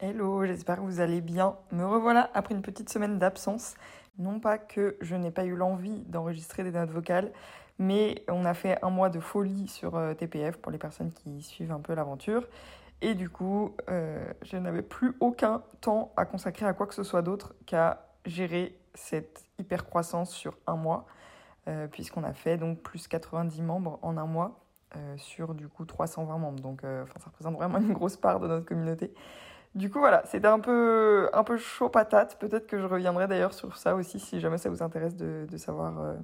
Hello, 0.00 0.44
j'espère 0.44 0.78
que 0.78 0.80
vous 0.80 0.98
allez 0.98 1.20
bien. 1.20 1.56
Me 1.70 1.86
revoilà 1.86 2.28
après 2.34 2.52
une 2.52 2.62
petite 2.62 2.90
semaine 2.90 3.20
d'absence. 3.20 3.74
Non 4.18 4.40
pas 4.40 4.58
que 4.58 4.96
je 5.00 5.14
n'ai 5.14 5.30
pas 5.30 5.44
eu 5.44 5.54
l'envie 5.54 6.00
d'enregistrer 6.06 6.64
des 6.64 6.72
notes 6.72 6.90
vocales, 6.90 7.30
mais 7.78 8.24
on 8.28 8.44
a 8.44 8.54
fait 8.54 8.76
un 8.82 8.90
mois 8.90 9.08
de 9.08 9.20
folie 9.20 9.68
sur 9.68 9.94
euh, 9.94 10.12
TPF 10.12 10.56
pour 10.56 10.72
les 10.72 10.78
personnes 10.78 11.12
qui 11.12 11.42
suivent 11.42 11.70
un 11.70 11.78
peu 11.78 11.94
l'aventure. 11.94 12.48
Et 13.02 13.14
du 13.14 13.30
coup, 13.30 13.76
euh, 13.88 14.26
je 14.42 14.56
n'avais 14.56 14.82
plus 14.82 15.14
aucun 15.20 15.62
temps 15.80 16.12
à 16.16 16.24
consacrer 16.24 16.66
à 16.66 16.72
quoi 16.72 16.88
que 16.88 16.94
ce 16.94 17.04
soit 17.04 17.22
d'autre 17.22 17.54
qu'à 17.64 18.08
gérer 18.26 18.76
cette 18.94 19.44
hyper 19.60 19.86
croissance 19.86 20.30
sur 20.30 20.58
un 20.66 20.74
mois, 20.74 21.06
euh, 21.68 21.86
puisqu'on 21.86 22.24
a 22.24 22.32
fait 22.32 22.56
donc 22.56 22.80
plus 22.80 23.06
90 23.06 23.62
membres 23.62 24.00
en 24.02 24.16
un 24.16 24.26
mois 24.26 24.60
sur 25.16 25.54
du 25.54 25.66
coup 25.66 25.84
320 25.84 26.38
membres. 26.38 26.60
Donc 26.60 26.82
ça 26.82 27.24
représente 27.26 27.56
vraiment 27.56 27.78
une 27.78 27.92
grosse 27.92 28.16
part 28.16 28.38
de 28.38 28.46
notre 28.46 28.64
communauté. 28.64 29.12
Du 29.74 29.90
coup, 29.90 29.98
voilà, 29.98 30.22
c'était 30.26 30.46
un 30.46 30.60
peu, 30.60 31.28
un 31.32 31.42
peu 31.42 31.56
chaud 31.56 31.88
patate. 31.88 32.38
Peut-être 32.38 32.66
que 32.66 32.78
je 32.78 32.86
reviendrai 32.86 33.26
d'ailleurs 33.26 33.52
sur 33.52 33.76
ça 33.76 33.96
aussi 33.96 34.20
si 34.20 34.38
jamais 34.40 34.58
ça 34.58 34.70
vous 34.70 34.82
intéresse 34.82 35.16
de, 35.16 35.56
savoir 35.56 36.00
euh, 36.00 36.14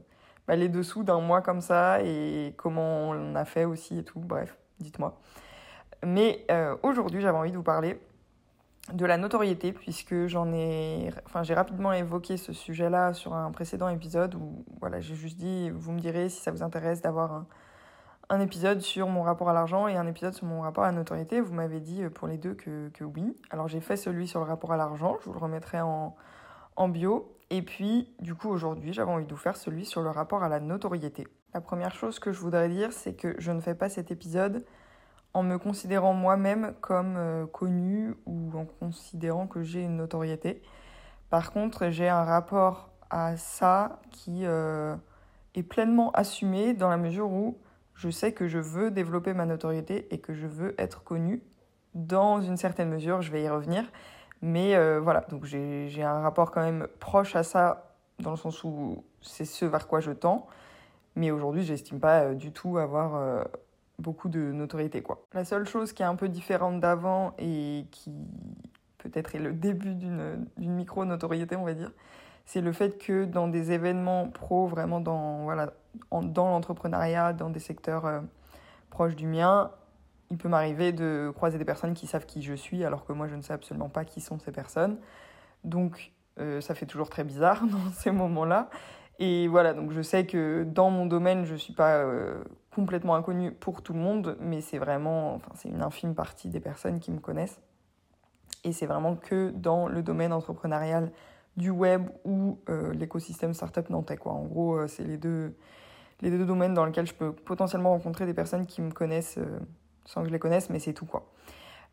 bah, 0.46 0.54
les 0.54 0.68
dessous 0.68 1.02
d'un 1.02 1.20
mois 1.20 1.40
comme 1.40 1.60
ça 1.60 2.00
et 2.02 2.54
comment 2.56 3.10
on 3.10 3.34
a 3.34 3.44
fait 3.44 3.64
aussi 3.64 3.98
et 3.98 4.04
tout. 4.04 4.20
Bref, 4.20 4.56
dites-moi. 4.78 5.18
Mais 6.04 6.44
euh, 6.50 6.76
aujourd'hui, 6.84 7.20
j'avais 7.20 7.38
envie 7.38 7.50
de 7.50 7.56
vous 7.56 7.64
parler 7.64 8.00
de 8.92 9.04
la 9.04 9.16
notoriété 9.16 9.72
puisque 9.72 10.26
j'en 10.26 10.52
ai 10.52 11.10
enfin 11.26 11.42
j'ai 11.42 11.54
rapidement 11.54 11.92
évoqué 11.92 12.36
ce 12.36 12.52
sujet-là 12.52 13.12
sur 13.12 13.34
un 13.34 13.50
précédent 13.52 13.88
épisode 13.88 14.34
où 14.34 14.64
voilà, 14.80 15.00
j'ai 15.00 15.14
juste 15.14 15.36
dit 15.36 15.70
vous 15.70 15.92
me 15.92 16.00
direz 16.00 16.28
si 16.28 16.40
ça 16.40 16.50
vous 16.50 16.62
intéresse 16.62 17.00
d'avoir 17.02 17.32
un 17.32 17.46
un 18.30 18.40
épisode 18.40 18.80
sur 18.80 19.08
mon 19.08 19.22
rapport 19.22 19.48
à 19.48 19.52
l'argent 19.52 19.88
et 19.88 19.96
un 19.96 20.06
épisode 20.06 20.32
sur 20.32 20.46
mon 20.46 20.62
rapport 20.62 20.84
à 20.84 20.86
la 20.86 20.92
notoriété. 20.92 21.40
Vous 21.40 21.52
m'avez 21.52 21.80
dit 21.80 22.04
euh, 22.04 22.10
pour 22.10 22.28
les 22.28 22.38
deux 22.38 22.54
que, 22.54 23.04
oui. 23.04 23.36
Alors 23.50 23.68
j'ai 23.68 23.80
fait 23.80 23.96
celui 23.96 24.28
sur 24.28 24.40
le 24.40 24.46
rapport 24.46 24.72
à 24.72 24.76
l'argent, 24.76 25.16
je 25.20 25.26
vous 25.26 25.32
le 25.32 25.40
remettrai 25.40 25.80
en, 25.80 26.14
en 26.76 26.88
bio. 26.88 27.36
Et 27.50 27.62
puis, 27.62 28.14
du 28.20 28.36
coup, 28.36 28.48
aujourd'hui, 28.48 28.92
j'avais 28.92 29.10
envie 29.10 29.24
de 29.24 29.30
vous 29.30 29.36
faire 29.36 29.56
celui 29.56 29.84
sur 29.84 30.00
le 30.02 30.10
rapport 30.10 30.44
à 30.44 30.48
la 30.48 30.60
notoriété. 30.60 31.26
La 31.52 31.60
première 31.60 31.92
chose 31.92 32.20
que 32.20 32.30
je 32.30 32.38
voudrais 32.38 32.68
dire, 32.68 32.92
c'est 32.92 33.14
que 33.14 33.34
je 33.38 33.50
ne 33.50 33.60
fais 33.60 33.74
pas 33.74 33.88
cet 33.88 34.12
épisode 34.12 34.64
en 35.34 35.42
me 35.42 35.58
considérant 35.58 36.12
moi-même 36.12 36.74
comme 36.80 37.16
euh, 37.16 37.46
connu 37.46 38.14
ou 38.26 38.52
en 38.56 38.64
considérant 38.64 39.48
que 39.48 39.62
j'ai 39.64 39.82
une 39.82 39.96
notoriété. 39.96 40.62
Par 41.28 41.52
contre, 41.52 41.90
j'ai 41.90 42.08
un 42.08 42.22
rapport 42.22 42.90
à 43.10 43.36
ça 43.36 43.98
qui 44.12 44.46
euh, 44.46 44.94
est 45.56 45.64
pleinement 45.64 46.12
assumé 46.12 46.74
dans 46.74 46.88
la 46.88 46.96
mesure 46.96 47.32
où 47.32 47.58
je 48.00 48.08
sais 48.08 48.32
que 48.32 48.48
je 48.48 48.58
veux 48.58 48.90
développer 48.90 49.34
ma 49.34 49.44
notoriété 49.44 50.06
et 50.10 50.18
que 50.18 50.32
je 50.32 50.46
veux 50.46 50.74
être 50.78 51.04
connue 51.04 51.42
dans 51.94 52.40
une 52.40 52.56
certaine 52.56 52.88
mesure, 52.88 53.20
je 53.20 53.30
vais 53.30 53.42
y 53.42 53.48
revenir. 53.48 53.84
Mais 54.40 54.74
euh, 54.74 55.00
voilà, 55.00 55.26
donc 55.28 55.44
j'ai 55.44 56.02
un 56.02 56.20
rapport 56.20 56.50
quand 56.50 56.62
même 56.62 56.88
proche 56.98 57.36
à 57.36 57.42
ça, 57.42 57.94
dans 58.18 58.30
le 58.30 58.38
sens 58.38 58.64
où 58.64 59.04
c'est 59.20 59.44
ce 59.44 59.66
vers 59.66 59.86
quoi 59.86 60.00
je 60.00 60.12
tends. 60.12 60.46
Mais 61.14 61.30
aujourd'hui, 61.30 61.62
j'estime 61.62 62.00
pas 62.00 62.22
euh, 62.22 62.34
du 62.34 62.52
tout 62.52 62.78
avoir 62.78 63.16
euh, 63.16 63.44
beaucoup 63.98 64.30
de 64.30 64.40
notoriété. 64.40 65.04
La 65.34 65.44
seule 65.44 65.66
chose 65.66 65.92
qui 65.92 66.02
est 66.02 66.06
un 66.06 66.16
peu 66.16 66.30
différente 66.30 66.80
d'avant 66.80 67.34
et 67.38 67.84
qui 67.90 68.14
peut-être 68.96 69.34
est 69.34 69.40
le 69.40 69.52
début 69.52 69.94
d'une 69.94 70.46
micro-notoriété, 70.56 71.54
on 71.56 71.64
va 71.64 71.74
dire, 71.74 71.92
c'est 72.46 72.60
le 72.60 72.72
fait 72.72 72.98
que 72.98 73.24
dans 73.24 73.48
des 73.48 73.72
événements 73.72 74.28
pro, 74.28 74.66
vraiment 74.66 75.00
dans, 75.00 75.44
voilà, 75.44 75.72
dans 76.10 76.50
l'entrepreneuriat, 76.50 77.32
dans 77.32 77.50
des 77.50 77.60
secteurs 77.60 78.06
euh, 78.06 78.20
proches 78.90 79.16
du 79.16 79.26
mien, 79.26 79.70
il 80.30 80.36
peut 80.36 80.48
m'arriver 80.48 80.92
de 80.92 81.32
croiser 81.34 81.58
des 81.58 81.64
personnes 81.64 81.94
qui 81.94 82.06
savent 82.06 82.26
qui 82.26 82.42
je 82.42 82.54
suis, 82.54 82.84
alors 82.84 83.04
que 83.04 83.12
moi 83.12 83.26
je 83.28 83.34
ne 83.34 83.42
sais 83.42 83.52
absolument 83.52 83.88
pas 83.88 84.04
qui 84.04 84.20
sont 84.20 84.38
ces 84.38 84.52
personnes. 84.52 84.98
Donc 85.64 86.12
euh, 86.38 86.60
ça 86.60 86.74
fait 86.74 86.86
toujours 86.86 87.10
très 87.10 87.24
bizarre 87.24 87.64
dans 87.66 87.90
ces 87.92 88.10
moments-là. 88.10 88.70
Et 89.18 89.48
voilà, 89.48 89.74
donc 89.74 89.92
je 89.92 90.00
sais 90.00 90.26
que 90.26 90.64
dans 90.64 90.90
mon 90.90 91.04
domaine, 91.04 91.44
je 91.44 91.52
ne 91.52 91.58
suis 91.58 91.74
pas 91.74 91.96
euh, 91.96 92.42
complètement 92.74 93.14
inconnue 93.14 93.52
pour 93.52 93.82
tout 93.82 93.92
le 93.92 93.98
monde, 93.98 94.36
mais 94.40 94.62
c'est 94.62 94.78
vraiment, 94.78 95.34
enfin 95.34 95.50
c'est 95.54 95.68
une 95.68 95.82
infime 95.82 96.14
partie 96.14 96.48
des 96.48 96.60
personnes 96.60 97.00
qui 97.00 97.10
me 97.10 97.18
connaissent. 97.18 97.60
Et 98.64 98.72
c'est 98.72 98.86
vraiment 98.86 99.16
que 99.16 99.50
dans 99.50 99.88
le 99.88 100.02
domaine 100.02 100.32
entrepreneurial 100.32 101.10
du 101.56 101.70
web 101.70 102.08
ou 102.24 102.58
euh, 102.68 102.92
l'écosystème 102.92 103.54
startup 103.54 103.90
nantais. 103.90 104.16
Quoi. 104.16 104.32
En 104.32 104.44
gros, 104.44 104.76
euh, 104.76 104.86
c'est 104.86 105.04
les 105.04 105.16
deux, 105.16 105.54
les 106.20 106.30
deux 106.30 106.44
domaines 106.44 106.74
dans 106.74 106.84
lesquels 106.84 107.06
je 107.06 107.14
peux 107.14 107.32
potentiellement 107.32 107.90
rencontrer 107.90 108.26
des 108.26 108.34
personnes 108.34 108.66
qui 108.66 108.80
me 108.80 108.90
connaissent 108.90 109.38
euh, 109.38 109.58
sans 110.04 110.22
que 110.22 110.28
je 110.28 110.32
les 110.32 110.38
connaisse, 110.38 110.70
mais 110.70 110.78
c'est 110.78 110.92
tout. 110.92 111.06
quoi. 111.06 111.30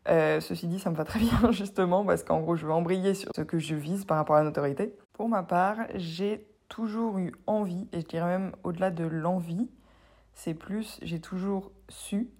ceci 0.06 0.66
dit, 0.68 0.78
ça 0.78 0.90
me 0.90 0.96
va 0.96 1.04
très 1.04 1.20
bien 1.20 1.52
justement 1.52 2.04
parce 2.04 2.22
qu'en 2.22 2.40
gros, 2.40 2.56
je 2.56 2.66
veux 2.66 2.72
embrayer 2.72 3.14
sur 3.14 3.30
ce 3.34 3.42
que 3.42 3.58
je 3.58 3.74
vise 3.74 4.04
par 4.04 4.16
rapport 4.16 4.36
à 4.36 4.40
la 4.40 4.44
notoriété. 4.44 4.96
Pour 5.12 5.28
ma 5.28 5.42
part, 5.42 5.78
j'ai 5.94 6.46
toujours 6.68 7.18
eu 7.18 7.32
envie, 7.46 7.88
et 7.92 8.00
je 8.00 8.06
dirais 8.06 8.38
même 8.38 8.52
au-delà 8.62 8.90
de 8.90 9.04
l'envie, 9.04 9.70
c'est 10.34 10.54
plus, 10.54 10.98
j'ai 11.02 11.20
toujours 11.20 11.72
su 11.88 12.30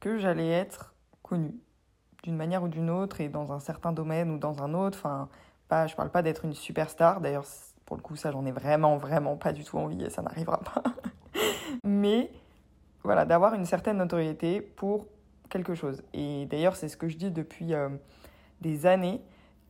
que 0.00 0.18
j'allais 0.18 0.50
être 0.50 0.94
connue 1.22 1.54
d'une 2.24 2.36
manière 2.36 2.62
ou 2.62 2.68
d'une 2.68 2.90
autre 2.90 3.20
et 3.20 3.28
dans 3.28 3.52
un 3.52 3.60
certain 3.60 3.92
domaine 3.92 4.30
ou 4.30 4.38
dans 4.38 4.62
un 4.62 4.74
autre. 4.74 4.98
Enfin, 4.98 5.28
pas, 5.74 5.86
je 5.88 5.96
parle 5.96 6.10
pas 6.10 6.22
d'être 6.22 6.44
une 6.44 6.54
superstar. 6.54 7.20
D'ailleurs, 7.20 7.44
pour 7.84 7.96
le 7.96 8.02
coup, 8.02 8.14
ça, 8.14 8.30
j'en 8.30 8.46
ai 8.46 8.52
vraiment, 8.52 8.96
vraiment 8.96 9.36
pas 9.36 9.52
du 9.52 9.64
tout 9.64 9.76
envie 9.76 10.04
et 10.04 10.10
ça 10.10 10.22
n'arrivera 10.22 10.60
pas. 10.60 10.82
Mais 11.84 12.30
voilà, 13.02 13.24
d'avoir 13.24 13.54
une 13.54 13.64
certaine 13.64 13.96
notoriété 13.96 14.60
pour 14.60 15.06
quelque 15.50 15.74
chose. 15.74 16.02
Et 16.12 16.46
d'ailleurs, 16.46 16.76
c'est 16.76 16.88
ce 16.88 16.96
que 16.96 17.08
je 17.08 17.16
dis 17.16 17.32
depuis 17.32 17.74
euh, 17.74 17.88
des 18.60 18.86
années, 18.86 19.20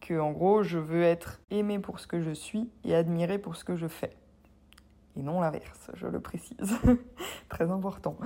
que 0.02 0.20
en 0.20 0.32
gros, 0.32 0.62
je 0.62 0.78
veux 0.78 1.02
être 1.02 1.40
aimé 1.50 1.78
pour 1.78 1.98
ce 2.00 2.06
que 2.06 2.20
je 2.20 2.32
suis 2.32 2.70
et 2.84 2.94
admiré 2.94 3.38
pour 3.38 3.56
ce 3.56 3.64
que 3.64 3.74
je 3.74 3.88
fais. 3.88 4.14
Et 5.16 5.22
non 5.22 5.40
l'inverse, 5.40 5.90
je 5.94 6.06
le 6.06 6.20
précise. 6.20 6.78
Très 7.48 7.70
important. 7.70 8.16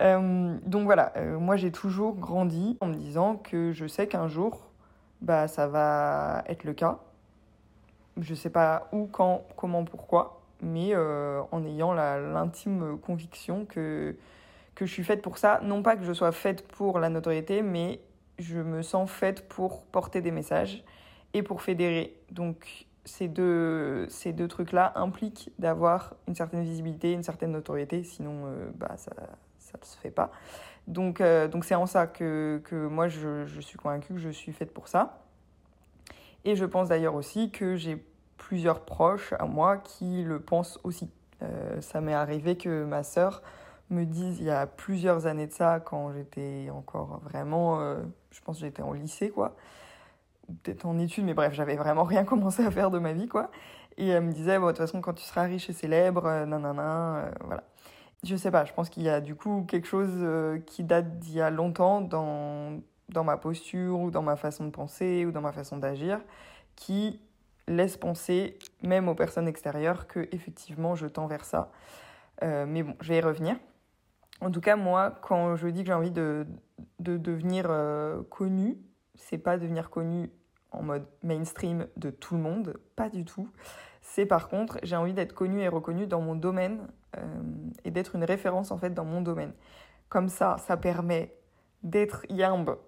Euh, 0.00 0.56
donc 0.64 0.86
voilà, 0.86 1.12
euh, 1.16 1.38
moi 1.38 1.56
j'ai 1.56 1.70
toujours 1.70 2.16
grandi 2.16 2.78
en 2.80 2.86
me 2.86 2.94
disant 2.94 3.36
que 3.36 3.70
je 3.72 3.86
sais 3.86 4.08
qu'un 4.08 4.26
jour, 4.26 4.70
bah, 5.20 5.46
ça 5.46 5.68
va 5.68 6.42
être 6.48 6.64
le 6.64 6.72
cas 6.72 6.98
je 8.20 8.34
sais 8.34 8.50
pas 8.50 8.88
où, 8.92 9.06
quand, 9.06 9.44
comment, 9.56 9.84
pourquoi, 9.84 10.40
mais 10.60 10.90
euh, 10.92 11.40
en 11.52 11.64
ayant 11.64 11.92
l'intime 11.92 12.98
conviction 12.98 13.64
que, 13.64 14.16
que 14.74 14.86
je 14.86 14.92
suis 14.92 15.04
faite 15.04 15.22
pour 15.22 15.38
ça. 15.38 15.60
Non 15.62 15.82
pas 15.82 15.96
que 15.96 16.04
je 16.04 16.12
sois 16.12 16.32
faite 16.32 16.66
pour 16.66 16.98
la 16.98 17.08
notoriété, 17.08 17.62
mais 17.62 18.00
je 18.38 18.58
me 18.58 18.82
sens 18.82 19.10
faite 19.10 19.48
pour 19.48 19.84
porter 19.86 20.20
des 20.20 20.30
messages 20.30 20.84
et 21.34 21.42
pour 21.42 21.62
fédérer. 21.62 22.16
Donc 22.30 22.86
ces 23.04 23.28
deux, 23.28 24.08
ces 24.08 24.32
deux 24.32 24.48
trucs-là 24.48 24.92
impliquent 24.96 25.50
d'avoir 25.58 26.14
une 26.26 26.34
certaine 26.34 26.62
visibilité, 26.62 27.12
une 27.12 27.22
certaine 27.22 27.52
notoriété, 27.52 28.04
sinon 28.04 28.44
euh, 28.46 28.70
bah, 28.74 28.96
ça 28.96 29.12
ne 29.80 29.84
se 29.84 29.96
fait 29.98 30.10
pas. 30.10 30.30
Donc 30.86 31.20
euh, 31.20 31.48
donc 31.48 31.64
c'est 31.64 31.74
en 31.74 31.86
ça 31.86 32.06
que, 32.06 32.60
que 32.64 32.86
moi 32.86 33.08
je, 33.08 33.46
je 33.46 33.60
suis 33.60 33.78
convaincue 33.78 34.14
que 34.14 34.20
je 34.20 34.30
suis 34.30 34.52
faite 34.52 34.72
pour 34.72 34.88
ça. 34.88 35.22
Et 36.44 36.56
je 36.56 36.64
pense 36.64 36.88
d'ailleurs 36.88 37.14
aussi 37.14 37.50
que 37.50 37.76
j'ai 37.76 38.02
plusieurs 38.38 38.80
proches 38.80 39.34
à 39.38 39.44
moi 39.44 39.76
qui 39.76 40.22
le 40.22 40.40
pensent 40.40 40.80
aussi. 40.84 41.10
Euh, 41.42 41.80
ça 41.82 42.00
m'est 42.00 42.14
arrivé 42.14 42.56
que 42.56 42.84
ma 42.84 43.02
sœur 43.02 43.42
me 43.90 44.04
dise 44.04 44.38
il 44.40 44.46
y 44.46 44.50
a 44.50 44.66
plusieurs 44.66 45.26
années 45.26 45.46
de 45.46 45.52
ça, 45.52 45.80
quand 45.80 46.12
j'étais 46.12 46.68
encore 46.70 47.20
vraiment, 47.20 47.80
euh, 47.80 47.96
je 48.30 48.40
pense 48.40 48.60
j'étais 48.60 48.82
en 48.82 48.92
lycée 48.92 49.30
quoi, 49.30 49.56
peut-être 50.62 50.86
en 50.86 50.98
études, 50.98 51.24
mais 51.24 51.34
bref, 51.34 51.52
j'avais 51.54 51.76
vraiment 51.76 52.04
rien 52.04 52.24
commencé 52.26 52.64
à 52.64 52.70
faire 52.70 52.90
de 52.90 52.98
ma 52.98 53.12
vie 53.12 53.28
quoi. 53.28 53.50
Et 53.96 54.08
elle 54.08 54.22
me 54.22 54.32
disait, 54.32 54.60
bon, 54.60 54.66
de 54.66 54.70
toute 54.70 54.78
façon, 54.78 55.00
quand 55.00 55.14
tu 55.14 55.24
seras 55.24 55.42
riche 55.42 55.68
et 55.70 55.72
célèbre, 55.72 56.24
euh, 56.26 56.46
nanana, 56.46 57.16
euh, 57.16 57.30
voilà. 57.44 57.64
Je 58.24 58.36
sais 58.36 58.50
pas, 58.50 58.64
je 58.64 58.72
pense 58.72 58.90
qu'il 58.90 59.02
y 59.04 59.08
a 59.08 59.20
du 59.20 59.34
coup 59.36 59.64
quelque 59.68 59.86
chose 59.86 60.26
qui 60.66 60.82
date 60.82 61.20
d'il 61.20 61.34
y 61.34 61.40
a 61.40 61.50
longtemps 61.50 62.00
dans, 62.00 62.80
dans 63.08 63.22
ma 63.22 63.36
posture 63.36 64.00
ou 64.00 64.10
dans 64.10 64.22
ma 64.22 64.34
façon 64.34 64.64
de 64.64 64.70
penser 64.70 65.24
ou 65.24 65.30
dans 65.30 65.40
ma 65.40 65.52
façon 65.52 65.76
d'agir 65.76 66.20
qui 66.74 67.20
laisse 67.68 67.96
penser, 67.96 68.58
même 68.82 69.08
aux 69.08 69.14
personnes 69.14 69.46
extérieures, 69.46 70.06
que 70.06 70.28
effectivement 70.32 70.94
je 70.94 71.06
tends 71.06 71.26
vers 71.26 71.44
ça. 71.44 71.70
Euh, 72.42 72.66
mais 72.66 72.82
bon, 72.82 72.96
je 73.00 73.08
vais 73.08 73.18
y 73.18 73.20
revenir. 73.20 73.56
En 74.40 74.50
tout 74.50 74.60
cas, 74.60 74.76
moi, 74.76 75.18
quand 75.22 75.56
je 75.56 75.68
dis 75.68 75.82
que 75.82 75.88
j'ai 75.88 75.94
envie 75.94 76.10
de, 76.10 76.46
de 77.00 77.16
devenir 77.16 77.66
euh, 77.68 78.22
connu, 78.30 78.78
c'est 79.14 79.38
pas 79.38 79.58
devenir 79.58 79.90
connu 79.90 80.30
en 80.70 80.82
mode 80.82 81.06
mainstream 81.22 81.86
de 81.96 82.10
tout 82.10 82.34
le 82.34 82.40
monde, 82.40 82.78
pas 82.94 83.08
du 83.08 83.24
tout. 83.24 83.48
C'est 84.00 84.26
par 84.26 84.48
contre, 84.48 84.78
j'ai 84.82 84.96
envie 84.96 85.12
d'être 85.14 85.32
connu 85.32 85.60
et 85.60 85.68
reconnu 85.68 86.06
dans 86.06 86.20
mon 86.20 86.34
domaine 86.34 86.88
euh, 87.16 87.20
et 87.84 87.90
d'être 87.90 88.14
une 88.14 88.24
référence 88.24 88.70
en 88.70 88.78
fait 88.78 88.90
dans 88.90 89.04
mon 89.04 89.20
domaine. 89.20 89.52
Comme 90.08 90.28
ça, 90.28 90.56
ça 90.58 90.76
permet 90.76 91.34
d'être 91.82 92.24
yimbe 92.28 92.78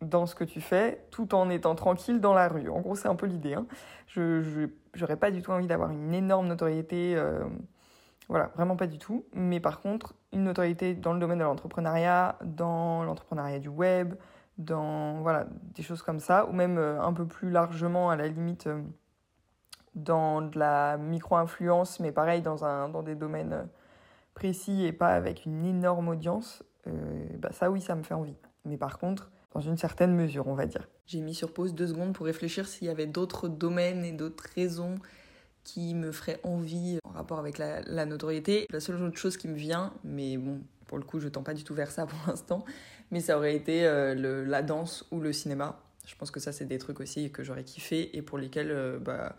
dans 0.00 0.26
ce 0.26 0.34
que 0.34 0.44
tu 0.44 0.60
fais 0.60 1.06
tout 1.10 1.34
en 1.34 1.48
étant 1.50 1.74
tranquille 1.74 2.20
dans 2.20 2.34
la 2.34 2.48
rue. 2.48 2.68
En 2.68 2.80
gros, 2.80 2.94
c'est 2.94 3.08
un 3.08 3.14
peu 3.14 3.26
l'idée. 3.26 3.54
Hein. 3.54 3.66
Je 4.06 4.68
n'aurais 4.98 5.16
pas 5.16 5.30
du 5.30 5.42
tout 5.42 5.50
envie 5.50 5.66
d'avoir 5.66 5.90
une 5.90 6.14
énorme 6.14 6.46
notoriété. 6.46 7.14
Euh, 7.16 7.44
voilà, 8.28 8.50
vraiment 8.54 8.76
pas 8.76 8.86
du 8.86 8.98
tout. 8.98 9.24
Mais 9.32 9.60
par 9.60 9.80
contre, 9.80 10.14
une 10.32 10.44
notoriété 10.44 10.94
dans 10.94 11.12
le 11.12 11.20
domaine 11.20 11.38
de 11.38 11.44
l'entrepreneuriat, 11.44 12.38
dans 12.44 13.04
l'entrepreneuriat 13.04 13.58
du 13.58 13.68
web, 13.68 14.14
dans 14.58 15.20
voilà, 15.20 15.46
des 15.74 15.82
choses 15.82 16.02
comme 16.02 16.20
ça, 16.20 16.46
ou 16.46 16.52
même 16.52 16.78
un 16.78 17.12
peu 17.12 17.26
plus 17.26 17.50
largement 17.50 18.10
à 18.10 18.16
la 18.16 18.28
limite 18.28 18.68
dans 19.94 20.42
de 20.42 20.58
la 20.58 20.96
micro-influence, 20.96 22.00
mais 22.00 22.12
pareil 22.12 22.42
dans, 22.42 22.64
un, 22.64 22.88
dans 22.88 23.02
des 23.02 23.14
domaines 23.14 23.68
précis 24.34 24.84
et 24.84 24.92
pas 24.92 25.08
avec 25.08 25.44
une 25.44 25.64
énorme 25.64 26.08
audience, 26.08 26.62
bah 27.38 27.50
ça 27.52 27.70
oui, 27.70 27.80
ça 27.80 27.94
me 27.94 28.02
fait 28.02 28.14
envie. 28.14 28.36
Mais 28.64 28.76
par 28.76 28.98
contre, 28.98 29.30
dans 29.54 29.60
une 29.60 29.76
certaine 29.76 30.14
mesure, 30.14 30.48
on 30.48 30.54
va 30.54 30.66
dire. 30.66 30.88
J'ai 31.06 31.20
mis 31.20 31.34
sur 31.34 31.52
pause 31.52 31.74
deux 31.74 31.86
secondes 31.86 32.12
pour 32.12 32.26
réfléchir 32.26 32.66
s'il 32.66 32.88
y 32.88 32.90
avait 32.90 33.06
d'autres 33.06 33.48
domaines 33.48 34.04
et 34.04 34.12
d'autres 34.12 34.44
raisons 34.54 34.96
qui 35.62 35.94
me 35.94 36.12
feraient 36.12 36.40
envie 36.42 36.98
en 37.04 37.10
rapport 37.10 37.38
avec 37.38 37.58
la, 37.58 38.04
notoriété. 38.04 38.66
La 38.70 38.80
seule 38.80 39.02
autre 39.02 39.16
chose 39.16 39.36
qui 39.36 39.48
me 39.48 39.56
vient, 39.56 39.94
mais 40.02 40.36
bon, 40.36 40.60
pour 40.86 40.98
le 40.98 41.04
coup, 41.04 41.20
je 41.20 41.28
tends 41.28 41.42
pas 41.42 41.54
du 41.54 41.64
tout 41.64 41.74
vers 41.74 41.90
ça 41.90 42.06
pour 42.06 42.18
l'instant, 42.26 42.64
mais 43.10 43.20
ça 43.20 43.38
aurait 43.38 43.54
été 43.54 43.86
euh, 43.86 44.44
la 44.44 44.62
danse 44.62 45.06
ou 45.10 45.20
le 45.20 45.32
cinéma. 45.32 45.80
Je 46.06 46.14
pense 46.16 46.30
que 46.30 46.40
ça, 46.40 46.52
c'est 46.52 46.66
des 46.66 46.78
trucs 46.78 47.00
aussi 47.00 47.30
que 47.30 47.42
j'aurais 47.42 47.64
kiffé 47.64 48.14
et 48.16 48.22
pour 48.22 48.36
lesquels 48.36 48.70
euh, 48.70 48.98
bah, 48.98 49.36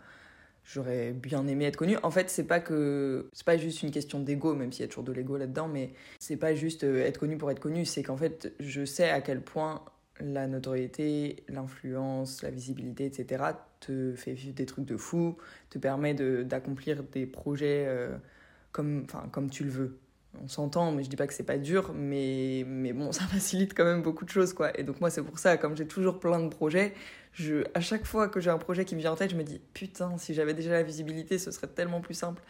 j'aurais 0.64 1.12
bien 1.12 1.46
aimé 1.46 1.66
être 1.66 1.76
connue. 1.76 1.96
En 2.02 2.10
fait, 2.10 2.28
c'est 2.28 2.44
pas 2.44 2.58
que 2.58 3.28
c'est 3.32 3.46
pas 3.46 3.56
juste 3.56 3.82
une 3.82 3.92
question 3.92 4.18
d'ego, 4.18 4.54
même 4.54 4.72
s'il 4.72 4.82
y 4.82 4.84
a 4.84 4.88
toujours 4.88 5.04
de 5.04 5.12
l'ego 5.12 5.36
là-dedans, 5.36 5.68
mais 5.68 5.92
c'est 6.18 6.36
pas 6.36 6.54
juste 6.54 6.84
euh, 6.84 7.04
être 7.04 7.18
connu 7.18 7.36
pour 7.36 7.50
être 7.50 7.60
connu. 7.60 7.84
C'est 7.84 8.02
qu'en 8.02 8.16
fait, 8.16 8.52
je 8.58 8.84
sais 8.84 9.08
à 9.08 9.20
quel 9.20 9.42
point 9.42 9.84
la 10.20 10.46
notoriété, 10.46 11.44
l'influence, 11.48 12.42
la 12.42 12.50
visibilité, 12.50 13.06
etc., 13.06 13.44
te 13.80 14.14
fait 14.14 14.32
vivre 14.32 14.54
des 14.54 14.66
trucs 14.66 14.86
de 14.86 14.96
fou, 14.96 15.36
te 15.70 15.78
permet 15.78 16.14
d'accomplir 16.44 17.02
des 17.04 17.26
projets 17.26 17.84
euh, 17.86 18.16
comme, 18.72 19.06
comme 19.32 19.50
tu 19.50 19.64
le 19.64 19.70
veux. 19.70 19.98
On 20.42 20.48
s'entend, 20.48 20.92
mais 20.92 21.02
je 21.02 21.08
dis 21.08 21.16
pas 21.16 21.26
que 21.26 21.32
c'est 21.32 21.44
pas 21.44 21.58
dur, 21.58 21.92
mais, 21.94 22.64
mais 22.66 22.92
bon, 22.92 23.12
ça 23.12 23.24
facilite 23.24 23.74
quand 23.74 23.84
même 23.84 24.02
beaucoup 24.02 24.24
de 24.24 24.30
choses, 24.30 24.52
quoi. 24.52 24.78
Et 24.78 24.84
donc 24.84 25.00
moi, 25.00 25.10
c'est 25.10 25.22
pour 25.22 25.38
ça, 25.38 25.56
comme 25.56 25.76
j'ai 25.76 25.86
toujours 25.86 26.18
plein 26.20 26.40
de 26.40 26.48
projets, 26.48 26.94
je, 27.32 27.64
à 27.74 27.80
chaque 27.80 28.06
fois 28.06 28.28
que 28.28 28.40
j'ai 28.40 28.50
un 28.50 28.58
projet 28.58 28.84
qui 28.84 28.94
me 28.94 29.00
vient 29.00 29.12
en 29.12 29.16
tête, 29.16 29.30
je 29.30 29.36
me 29.36 29.44
dis, 29.44 29.60
putain, 29.74 30.16
si 30.18 30.34
j'avais 30.34 30.54
déjà 30.54 30.70
la 30.72 30.82
visibilité, 30.82 31.38
ce 31.38 31.50
serait 31.50 31.68
tellement 31.68 32.00
plus 32.00 32.14
simple. 32.14 32.42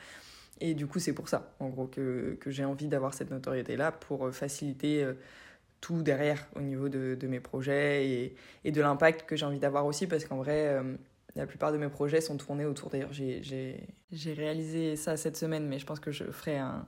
Et 0.60 0.74
du 0.74 0.86
coup, 0.86 1.00
c'est 1.00 1.12
pour 1.12 1.28
ça, 1.28 1.54
en 1.60 1.68
gros, 1.68 1.86
que, 1.86 2.36
que 2.40 2.50
j'ai 2.50 2.64
envie 2.64 2.86
d'avoir 2.86 3.12
cette 3.14 3.30
notoriété-là, 3.30 3.92
pour 3.92 4.32
faciliter... 4.32 5.02
Euh, 5.02 5.14
tout 5.80 6.02
derrière 6.02 6.46
au 6.56 6.60
niveau 6.60 6.88
de, 6.88 7.16
de 7.18 7.26
mes 7.26 7.40
projets 7.40 8.08
et, 8.08 8.36
et 8.64 8.72
de 8.72 8.80
l'impact 8.80 9.28
que 9.28 9.36
j'ai 9.36 9.46
envie 9.46 9.58
d'avoir 9.58 9.86
aussi 9.86 10.06
parce 10.06 10.24
qu'en 10.24 10.36
vrai, 10.38 10.68
euh, 10.68 10.96
la 11.36 11.46
plupart 11.46 11.72
de 11.72 11.78
mes 11.78 11.88
projets 11.88 12.20
sont 12.20 12.36
tournés 12.36 12.64
autour. 12.64 12.90
D'ailleurs, 12.90 13.12
j'ai 13.12 14.32
réalisé 14.32 14.96
ça 14.96 15.16
cette 15.16 15.36
semaine, 15.36 15.66
mais 15.68 15.78
je 15.78 15.86
pense 15.86 16.00
que 16.00 16.10
je 16.10 16.24
ferai 16.24 16.58
un, 16.58 16.86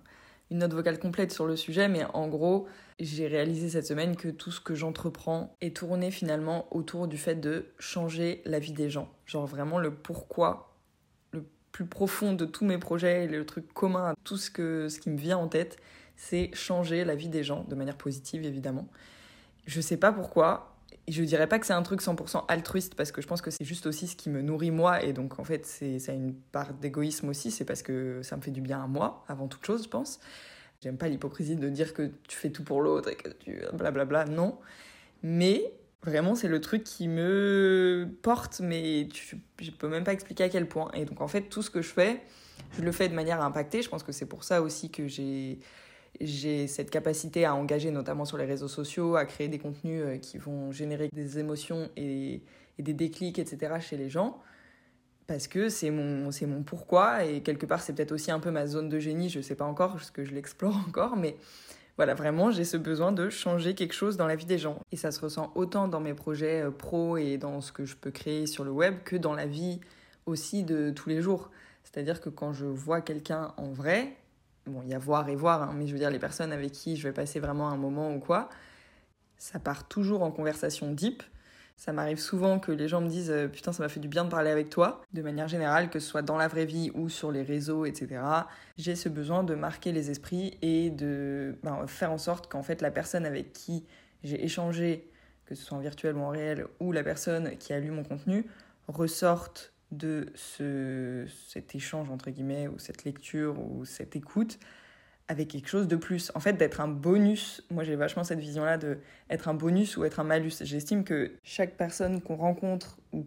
une 0.50 0.58
note 0.58 0.72
vocale 0.72 0.98
complète 0.98 1.32
sur 1.32 1.46
le 1.46 1.56
sujet. 1.56 1.88
Mais 1.88 2.04
en 2.14 2.28
gros, 2.28 2.66
j'ai 2.98 3.26
réalisé 3.26 3.68
cette 3.68 3.86
semaine 3.86 4.16
que 4.16 4.28
tout 4.28 4.50
ce 4.50 4.60
que 4.60 4.74
j'entreprends 4.74 5.54
est 5.60 5.76
tourné 5.76 6.10
finalement 6.10 6.66
autour 6.74 7.08
du 7.08 7.18
fait 7.18 7.36
de 7.36 7.66
changer 7.78 8.42
la 8.44 8.58
vie 8.58 8.72
des 8.72 8.90
gens. 8.90 9.08
Genre 9.26 9.46
vraiment 9.46 9.78
le 9.78 9.92
pourquoi 9.92 10.74
le 11.32 11.44
plus 11.72 11.86
profond 11.86 12.32
de 12.32 12.46
tous 12.46 12.64
mes 12.64 12.78
projets, 12.78 13.26
le 13.26 13.44
truc 13.44 13.72
commun 13.72 14.10
à 14.10 14.14
tout 14.24 14.38
ce, 14.38 14.50
que, 14.50 14.88
ce 14.88 14.98
qui 14.98 15.10
me 15.10 15.18
vient 15.18 15.38
en 15.38 15.48
tête 15.48 15.78
c'est 16.18 16.50
changer 16.52 17.04
la 17.04 17.14
vie 17.14 17.28
des 17.28 17.44
gens 17.44 17.64
de 17.68 17.74
manière 17.76 17.96
positive, 17.96 18.44
évidemment. 18.44 18.88
Je 19.66 19.80
sais 19.80 19.96
pas 19.96 20.12
pourquoi. 20.12 20.74
Je 21.06 21.22
dirais 21.22 21.46
pas 21.46 21.58
que 21.58 21.64
c'est 21.64 21.72
un 21.72 21.82
truc 21.82 22.02
100% 22.02 22.44
altruiste 22.48 22.96
parce 22.96 23.12
que 23.12 23.22
je 23.22 23.28
pense 23.28 23.40
que 23.40 23.50
c'est 23.50 23.64
juste 23.64 23.86
aussi 23.86 24.08
ce 24.08 24.16
qui 24.16 24.28
me 24.28 24.42
nourrit 24.42 24.72
moi 24.72 25.02
et 25.02 25.12
donc 25.14 25.38
en 25.38 25.44
fait 25.44 25.64
c'est 25.64 25.98
ça 25.98 26.12
a 26.12 26.14
une 26.14 26.34
part 26.34 26.74
d'égoïsme 26.74 27.28
aussi, 27.28 27.50
c'est 27.50 27.64
parce 27.64 27.82
que 27.82 28.20
ça 28.22 28.36
me 28.36 28.42
fait 28.42 28.50
du 28.50 28.60
bien 28.60 28.82
à 28.82 28.86
moi 28.86 29.24
avant 29.28 29.46
toute 29.46 29.64
chose, 29.64 29.84
je 29.84 29.88
pense. 29.88 30.18
J'aime 30.82 30.98
pas 30.98 31.08
l'hypocrisie 31.08 31.56
de 31.56 31.68
dire 31.70 31.94
que 31.94 32.10
tu 32.26 32.36
fais 32.36 32.50
tout 32.50 32.64
pour 32.64 32.82
l'autre 32.82 33.10
et 33.10 33.14
que 33.14 33.28
tu 33.28 33.62
blablabla, 33.72 34.24
non. 34.26 34.58
Mais 35.22 35.72
vraiment 36.02 36.34
c'est 36.34 36.48
le 36.48 36.60
truc 36.60 36.82
qui 36.82 37.06
me 37.06 38.08
porte 38.22 38.60
mais 38.60 39.08
je 39.60 39.70
peux 39.70 39.88
même 39.88 40.04
pas 40.04 40.12
expliquer 40.12 40.44
à 40.44 40.48
quel 40.48 40.68
point 40.68 40.90
et 40.94 41.04
donc 41.04 41.20
en 41.20 41.28
fait 41.28 41.42
tout 41.42 41.62
ce 41.62 41.70
que 41.70 41.80
je 41.80 41.88
fais, 41.88 42.20
je 42.76 42.82
le 42.82 42.92
fais 42.92 43.08
de 43.08 43.14
manière 43.14 43.40
à 43.40 43.44
impacter, 43.44 43.82
je 43.82 43.88
pense 43.88 44.02
que 44.02 44.12
c'est 44.12 44.26
pour 44.26 44.42
ça 44.42 44.62
aussi 44.62 44.90
que 44.90 45.06
j'ai 45.06 45.60
j'ai 46.20 46.66
cette 46.66 46.90
capacité 46.90 47.44
à 47.44 47.54
engager 47.54 47.90
notamment 47.90 48.24
sur 48.24 48.38
les 48.38 48.44
réseaux 48.44 48.68
sociaux, 48.68 49.16
à 49.16 49.24
créer 49.24 49.48
des 49.48 49.58
contenus 49.58 50.02
euh, 50.04 50.16
qui 50.16 50.38
vont 50.38 50.72
générer 50.72 51.08
des 51.12 51.38
émotions 51.38 51.88
et, 51.96 52.42
des 52.78 52.92
déclics, 52.92 53.38
etc. 53.38 53.74
chez 53.80 53.96
les 53.96 54.08
gens. 54.08 54.40
Parce 55.26 55.48
que 55.48 55.68
c'est 55.68 55.90
mon, 55.90 56.30
c'est 56.30 56.46
mon 56.46 56.62
pourquoi 56.62 57.24
et 57.24 57.42
quelque 57.42 57.66
part 57.66 57.82
c'est 57.82 57.92
peut-être 57.92 58.12
aussi 58.12 58.30
un 58.30 58.40
peu 58.40 58.50
ma 58.50 58.66
zone 58.66 58.88
de 58.88 58.98
génie, 58.98 59.28
je 59.28 59.38
ne 59.38 59.42
sais 59.42 59.56
pas 59.56 59.64
encore, 59.64 59.92
parce 59.92 60.10
que 60.10 60.24
je 60.24 60.32
l'explore 60.32 60.76
encore, 60.88 61.16
mais 61.16 61.36
voilà, 61.96 62.14
vraiment 62.14 62.50
j'ai 62.50 62.64
ce 62.64 62.76
besoin 62.76 63.12
de 63.12 63.28
changer 63.28 63.74
quelque 63.74 63.92
chose 63.92 64.16
dans 64.16 64.26
la 64.26 64.36
vie 64.36 64.46
des 64.46 64.58
gens. 64.58 64.78
Et 64.92 64.96
ça 64.96 65.10
se 65.10 65.20
ressent 65.20 65.52
autant 65.56 65.88
dans 65.88 66.00
mes 66.00 66.14
projets 66.14 66.62
euh, 66.62 66.70
pro 66.70 67.16
et 67.16 67.36
dans 67.36 67.60
ce 67.60 67.72
que 67.72 67.84
je 67.84 67.96
peux 67.96 68.12
créer 68.12 68.46
sur 68.46 68.64
le 68.64 68.70
web 68.70 69.02
que 69.04 69.16
dans 69.16 69.34
la 69.34 69.46
vie 69.46 69.80
aussi 70.26 70.62
de 70.62 70.90
tous 70.90 71.08
les 71.08 71.20
jours. 71.20 71.50
C'est-à-dire 71.82 72.20
que 72.20 72.28
quand 72.28 72.52
je 72.52 72.66
vois 72.66 73.00
quelqu'un 73.00 73.52
en 73.56 73.70
vrai, 73.70 74.16
bon, 74.68 74.82
il 74.82 74.90
y 74.90 74.94
a 74.94 74.98
voir 74.98 75.28
et 75.28 75.36
voir, 75.36 75.62
hein, 75.62 75.74
mais 75.76 75.86
je 75.86 75.92
veux 75.92 75.98
dire, 75.98 76.10
les 76.10 76.18
personnes 76.18 76.52
avec 76.52 76.72
qui 76.72 76.96
je 76.96 77.06
vais 77.06 77.12
passer 77.12 77.40
vraiment 77.40 77.68
un 77.68 77.76
moment 77.76 78.14
ou 78.14 78.20
quoi, 78.20 78.48
ça 79.38 79.58
part 79.58 79.88
toujours 79.88 80.22
en 80.22 80.30
conversation 80.30 80.92
deep. 80.92 81.22
Ça 81.76 81.92
m'arrive 81.92 82.18
souvent 82.18 82.58
que 82.58 82.72
les 82.72 82.88
gens 82.88 83.00
me 83.00 83.08
disent 83.08 83.30
euh, 83.30 83.46
Putain, 83.46 83.72
ça 83.72 83.84
m'a 83.84 83.88
fait 83.88 84.00
du 84.00 84.08
bien 84.08 84.24
de 84.24 84.30
parler 84.30 84.50
avec 84.50 84.68
toi. 84.68 85.00
De 85.12 85.22
manière 85.22 85.46
générale, 85.46 85.90
que 85.90 86.00
ce 86.00 86.08
soit 86.08 86.22
dans 86.22 86.36
la 86.36 86.48
vraie 86.48 86.64
vie 86.64 86.90
ou 86.94 87.08
sur 87.08 87.30
les 87.30 87.42
réseaux, 87.42 87.84
etc., 87.84 88.20
j'ai 88.76 88.96
ce 88.96 89.08
besoin 89.08 89.44
de 89.44 89.54
marquer 89.54 89.92
les 89.92 90.10
esprits 90.10 90.58
et 90.60 90.90
de 90.90 91.56
ben, 91.62 91.86
faire 91.86 92.10
en 92.10 92.18
sorte 92.18 92.50
qu'en 92.50 92.64
fait, 92.64 92.82
la 92.82 92.90
personne 92.90 93.24
avec 93.24 93.52
qui 93.52 93.86
j'ai 94.24 94.44
échangé, 94.44 95.08
que 95.46 95.54
ce 95.54 95.64
soit 95.64 95.78
en 95.78 95.80
virtuel 95.80 96.16
ou 96.16 96.20
en 96.22 96.30
réel, 96.30 96.66
ou 96.80 96.90
la 96.90 97.04
personne 97.04 97.56
qui 97.58 97.72
a 97.72 97.78
lu 97.78 97.92
mon 97.92 98.02
contenu, 98.02 98.44
ressorte 98.88 99.72
de 99.90 100.32
ce, 100.34 101.26
cet 101.48 101.74
échange, 101.74 102.10
entre 102.10 102.30
guillemets, 102.30 102.68
ou 102.68 102.78
cette 102.78 103.04
lecture, 103.04 103.58
ou 103.58 103.84
cette 103.84 104.16
écoute, 104.16 104.58
avec 105.28 105.48
quelque 105.48 105.68
chose 105.68 105.88
de 105.88 105.96
plus. 105.96 106.32
En 106.34 106.40
fait, 106.40 106.54
d'être 106.54 106.80
un 106.80 106.88
bonus. 106.88 107.62
Moi, 107.70 107.84
j'ai 107.84 107.96
vachement 107.96 108.24
cette 108.24 108.38
vision-là 108.38 108.78
de 108.78 108.98
être 109.28 109.48
un 109.48 109.54
bonus 109.54 109.96
ou 109.96 110.04
être 110.04 110.20
un 110.20 110.24
malus. 110.24 110.62
J'estime 110.62 111.04
que 111.04 111.32
chaque 111.44 111.76
personne 111.76 112.22
qu'on 112.22 112.36
rencontre 112.36 112.98
ou 113.12 113.24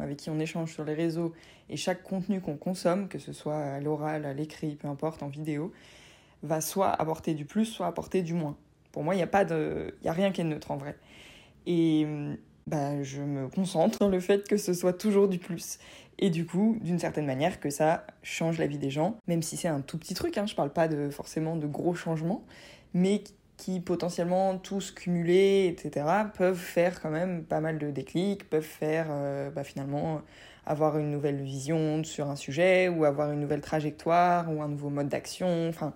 avec 0.00 0.18
qui 0.18 0.30
on 0.30 0.38
échange 0.38 0.72
sur 0.72 0.84
les 0.84 0.94
réseaux 0.94 1.32
et 1.68 1.76
chaque 1.76 2.02
contenu 2.02 2.40
qu'on 2.40 2.56
consomme, 2.56 3.08
que 3.08 3.18
ce 3.18 3.32
soit 3.32 3.58
à 3.58 3.80
l'oral, 3.80 4.24
à 4.24 4.32
l'écrit, 4.32 4.76
peu 4.76 4.88
importe, 4.88 5.22
en 5.22 5.28
vidéo, 5.28 5.72
va 6.42 6.60
soit 6.60 6.90
apporter 6.90 7.34
du 7.34 7.44
plus, 7.44 7.66
soit 7.66 7.86
apporter 7.86 8.22
du 8.22 8.34
moins. 8.34 8.56
Pour 8.92 9.02
moi, 9.02 9.14
il 9.14 9.18
n'y 9.18 9.22
a, 9.22 9.28
pas 9.28 9.44
de... 9.44 9.94
a 10.04 10.12
rien 10.12 10.30
qui 10.30 10.40
est 10.40 10.44
neutre 10.44 10.70
en 10.70 10.76
vrai. 10.76 10.96
Et 11.66 12.06
bah, 12.70 13.02
je 13.02 13.20
me 13.20 13.48
concentre 13.48 13.98
dans 13.98 14.08
le 14.08 14.20
fait 14.20 14.48
que 14.48 14.56
ce 14.56 14.72
soit 14.72 14.92
toujours 14.92 15.26
du 15.26 15.38
plus. 15.38 15.78
Et 16.20 16.30
du 16.30 16.46
coup, 16.46 16.78
d'une 16.82 17.00
certaine 17.00 17.26
manière, 17.26 17.58
que 17.58 17.68
ça 17.68 18.06
change 18.22 18.58
la 18.58 18.68
vie 18.68 18.78
des 18.78 18.90
gens, 18.90 19.16
même 19.26 19.42
si 19.42 19.56
c'est 19.56 19.66
un 19.66 19.80
tout 19.80 19.98
petit 19.98 20.14
truc, 20.14 20.38
hein, 20.38 20.46
je 20.46 20.54
parle 20.54 20.72
pas 20.72 20.86
de, 20.86 21.10
forcément 21.10 21.56
de 21.56 21.66
gros 21.66 21.94
changements, 21.94 22.44
mais 22.94 23.24
qui 23.56 23.80
potentiellement 23.80 24.56
tous 24.56 24.92
cumulés, 24.92 25.66
etc., 25.66 26.06
peuvent 26.38 26.56
faire 26.56 27.00
quand 27.00 27.10
même 27.10 27.42
pas 27.42 27.60
mal 27.60 27.78
de 27.78 27.90
déclics, 27.90 28.48
peuvent 28.48 28.62
faire 28.62 29.08
euh, 29.10 29.50
bah, 29.50 29.64
finalement 29.64 30.22
avoir 30.64 30.96
une 30.96 31.10
nouvelle 31.10 31.42
vision 31.42 32.04
sur 32.04 32.30
un 32.30 32.36
sujet, 32.36 32.88
ou 32.88 33.04
avoir 33.04 33.32
une 33.32 33.40
nouvelle 33.40 33.62
trajectoire, 33.62 34.48
ou 34.52 34.62
un 34.62 34.68
nouveau 34.68 34.90
mode 34.90 35.08
d'action, 35.08 35.68
enfin 35.68 35.92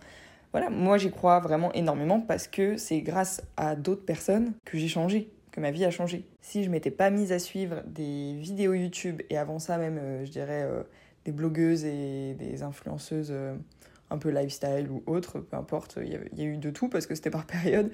voilà, 0.50 0.70
moi 0.70 0.98
j'y 0.98 1.10
crois 1.10 1.38
vraiment 1.40 1.72
énormément 1.72 2.20
parce 2.20 2.48
que 2.48 2.76
c'est 2.76 3.00
grâce 3.00 3.42
à 3.56 3.76
d'autres 3.76 4.04
personnes 4.04 4.54
que 4.64 4.78
j'ai 4.78 4.88
changé 4.88 5.33
que 5.54 5.60
ma 5.60 5.70
vie 5.70 5.84
a 5.84 5.90
changé. 5.92 6.26
Si 6.40 6.64
je 6.64 6.70
m'étais 6.70 6.90
pas 6.90 7.10
mise 7.10 7.30
à 7.30 7.38
suivre 7.38 7.82
des 7.86 8.34
vidéos 8.34 8.74
YouTube 8.74 9.22
et 9.30 9.38
avant 9.38 9.60
ça 9.60 9.78
même, 9.78 9.98
euh, 9.98 10.24
je 10.24 10.30
dirais, 10.32 10.64
euh, 10.64 10.82
des 11.24 11.30
blogueuses 11.30 11.84
et 11.84 12.34
des 12.34 12.64
influenceuses 12.64 13.28
euh, 13.30 13.54
un 14.10 14.18
peu 14.18 14.30
lifestyle 14.30 14.88
ou 14.90 15.04
autres, 15.06 15.38
peu 15.38 15.56
importe, 15.56 16.00
il 16.02 16.10
y, 16.10 16.42
a 16.42 16.44
eu 16.44 16.56
de 16.56 16.70
tout 16.70 16.88
parce 16.88 17.06
que 17.06 17.14
c'était 17.14 17.30
par 17.30 17.46
période. 17.46 17.92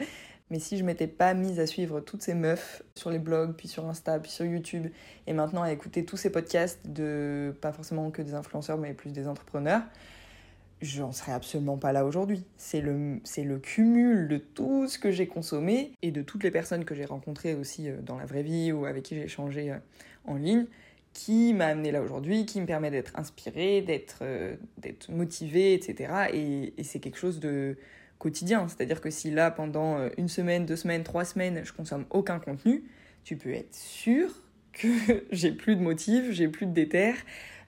Mais 0.48 0.58
si 0.58 0.78
je 0.78 0.84
m'étais 0.84 1.06
pas 1.06 1.34
mise 1.34 1.60
à 1.60 1.66
suivre 1.66 2.00
toutes 2.00 2.22
ces 2.22 2.32
meufs 2.32 2.82
sur 2.94 3.10
les 3.10 3.18
blogs, 3.18 3.54
puis 3.54 3.68
sur 3.68 3.86
Insta, 3.86 4.18
puis 4.18 4.30
sur 4.30 4.46
YouTube, 4.46 4.86
et 5.26 5.34
maintenant 5.34 5.62
à 5.62 5.70
écouter 5.70 6.06
tous 6.06 6.16
ces 6.16 6.32
podcasts 6.32 6.80
de 6.88 7.54
pas 7.60 7.72
forcément 7.72 8.10
que 8.10 8.22
des 8.22 8.32
influenceurs, 8.32 8.78
mais 8.78 8.94
plus 8.94 9.12
des 9.12 9.28
entrepreneurs, 9.28 9.82
j'en 10.82 11.12
serais 11.12 11.32
absolument 11.32 11.76
pas 11.76 11.92
là 11.92 12.04
aujourd'hui. 12.04 12.44
C'est 12.56 12.80
le, 12.80 13.20
le 13.36 13.58
cumul 13.58 14.28
de 14.28 14.38
tout 14.38 14.88
ce 14.88 14.98
que 14.98 15.10
j'ai 15.10 15.26
consommé 15.26 15.92
et 16.02 16.10
de 16.10 16.22
toutes 16.22 16.42
les 16.42 16.50
personnes 16.50 16.84
que 16.84 16.94
j'ai 16.94 17.04
rencontrées 17.04 17.54
aussi 17.54 17.88
euh, 17.88 17.96
dans 18.02 18.18
la 18.18 18.26
vraie 18.26 18.42
vie 18.42 18.72
ou 18.72 18.86
avec 18.86 19.04
qui 19.04 19.14
j'ai 19.14 19.24
échangé 19.24 19.70
euh, 19.70 19.76
en 20.24 20.36
ligne 20.36 20.66
qui 21.12 21.52
m'a 21.54 21.66
amené 21.66 21.90
là 21.90 22.02
aujourd'hui, 22.02 22.46
qui 22.46 22.60
me 22.60 22.66
permet 22.66 22.88
d'être 22.88 23.18
inspirée, 23.18 23.82
d'être, 23.82 24.20
euh, 24.22 24.54
motivée, 25.08 25.74
etc. 25.74 26.30
Et, 26.32 26.72
c'est 26.84 27.00
quelque 27.00 27.18
chose 27.18 27.40
de 27.40 27.76
quotidien. 28.20 28.68
C'est-à-dire 28.68 29.00
que 29.00 29.10
si 29.10 29.32
là, 29.32 29.50
pendant 29.50 30.08
une 30.18 30.28
semaine, 30.28 30.66
deux 30.66 30.76
semaines, 30.76 31.02
trois 31.02 31.24
semaines, 31.24 31.62
je 31.64 31.72
consomme 31.72 32.04
aucun 32.10 32.38
contenu, 32.38 32.84
tu 33.24 33.34
peux 33.36 33.52
être 33.52 33.74
sûr 33.74 34.30
que 34.72 34.86
j'ai 35.32 35.50
plus 35.50 35.74
de 35.74 35.80
motifs, 35.80 36.30
j'ai 36.30 36.46
plus 36.46 36.66
de 36.66 36.72
déter, 36.72 37.14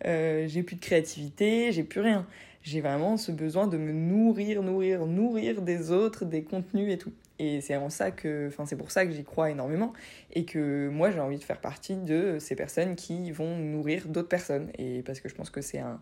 j'ai 0.05 0.63
plus 0.63 0.77
de 0.77 0.81
créativité, 0.81 1.73
j'ai 1.73 1.83
plus 1.83 2.01
rien 2.01 2.29
j'ai 2.63 2.81
vraiment 2.81 3.17
ce 3.17 3.33
besoin 3.33 3.67
de 3.67 3.77
me 3.77 3.93
nourrir, 3.93 4.63
nourrir, 4.63 5.07
nourrir 5.07 5.63
des 5.63 5.91
autres, 5.91 6.25
des 6.25 6.45
contenus 6.45 6.93
et 6.93 6.99
tout. 6.99 7.13
Et 7.39 7.61
c'est 7.61 7.77
pour 7.77 7.91
ça 7.91 8.13
que 8.13 9.13
j'y 9.13 9.25
crois 9.25 9.51
énormément 9.51 9.93
et 10.33 10.45
que 10.45 10.89
moi 10.89 11.11
j'ai 11.11 11.19
envie 11.19 11.39
de 11.39 11.45
faire 11.45 11.61
partie 11.61 11.97
de 11.97 12.37
ces 12.39 12.55
personnes 12.55 12.95
qui 12.95 13.33
vont 13.33 13.57
nourrir 13.57 14.07
d'autres 14.07 14.29
personnes. 14.29 14.71
Et 14.79 15.03
parce 15.03 15.21
que 15.21 15.29
je 15.29 15.35
pense 15.35 15.51
que 15.51 15.61
c'est 15.61 15.81
un, 15.81 16.01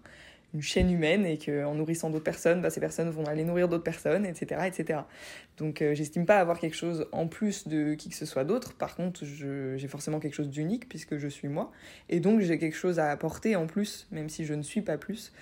une 0.52 0.62
chaîne 0.62 0.90
humaine 0.90 1.24
et 1.24 1.38
qu'en 1.38 1.74
nourrissant 1.74 2.10
d'autres 2.10 2.24
personnes, 2.24 2.60
bah, 2.60 2.70
ces 2.70 2.80
personnes 2.80 3.10
vont 3.10 3.24
aller 3.24 3.44
nourrir 3.44 3.68
d'autres 3.68 3.84
personnes, 3.84 4.26
etc. 4.26 4.62
etc. 4.66 5.00
Donc 5.56 5.80
euh, 5.80 5.94
j'estime 5.94 6.26
pas 6.26 6.38
avoir 6.38 6.58
quelque 6.58 6.76
chose 6.76 7.06
en 7.12 7.26
plus 7.28 7.68
de 7.68 7.94
qui 7.94 8.08
que 8.08 8.16
ce 8.16 8.26
soit 8.26 8.44
d'autre. 8.44 8.74
Par 8.74 8.96
contre, 8.96 9.24
j'ai 9.24 9.88
forcément 9.88 10.18
quelque 10.18 10.34
chose 10.34 10.50
d'unique 10.50 10.88
puisque 10.88 11.16
je 11.16 11.28
suis 11.28 11.48
moi. 11.48 11.70
Et 12.08 12.20
donc 12.20 12.40
j'ai 12.40 12.58
quelque 12.58 12.76
chose 12.76 12.98
à 12.98 13.10
apporter 13.10 13.56
en 13.56 13.66
plus, 13.66 14.08
même 14.10 14.28
si 14.28 14.44
je 14.44 14.54
ne 14.54 14.62
suis 14.62 14.82
pas 14.82 14.98
plus. 14.98 15.32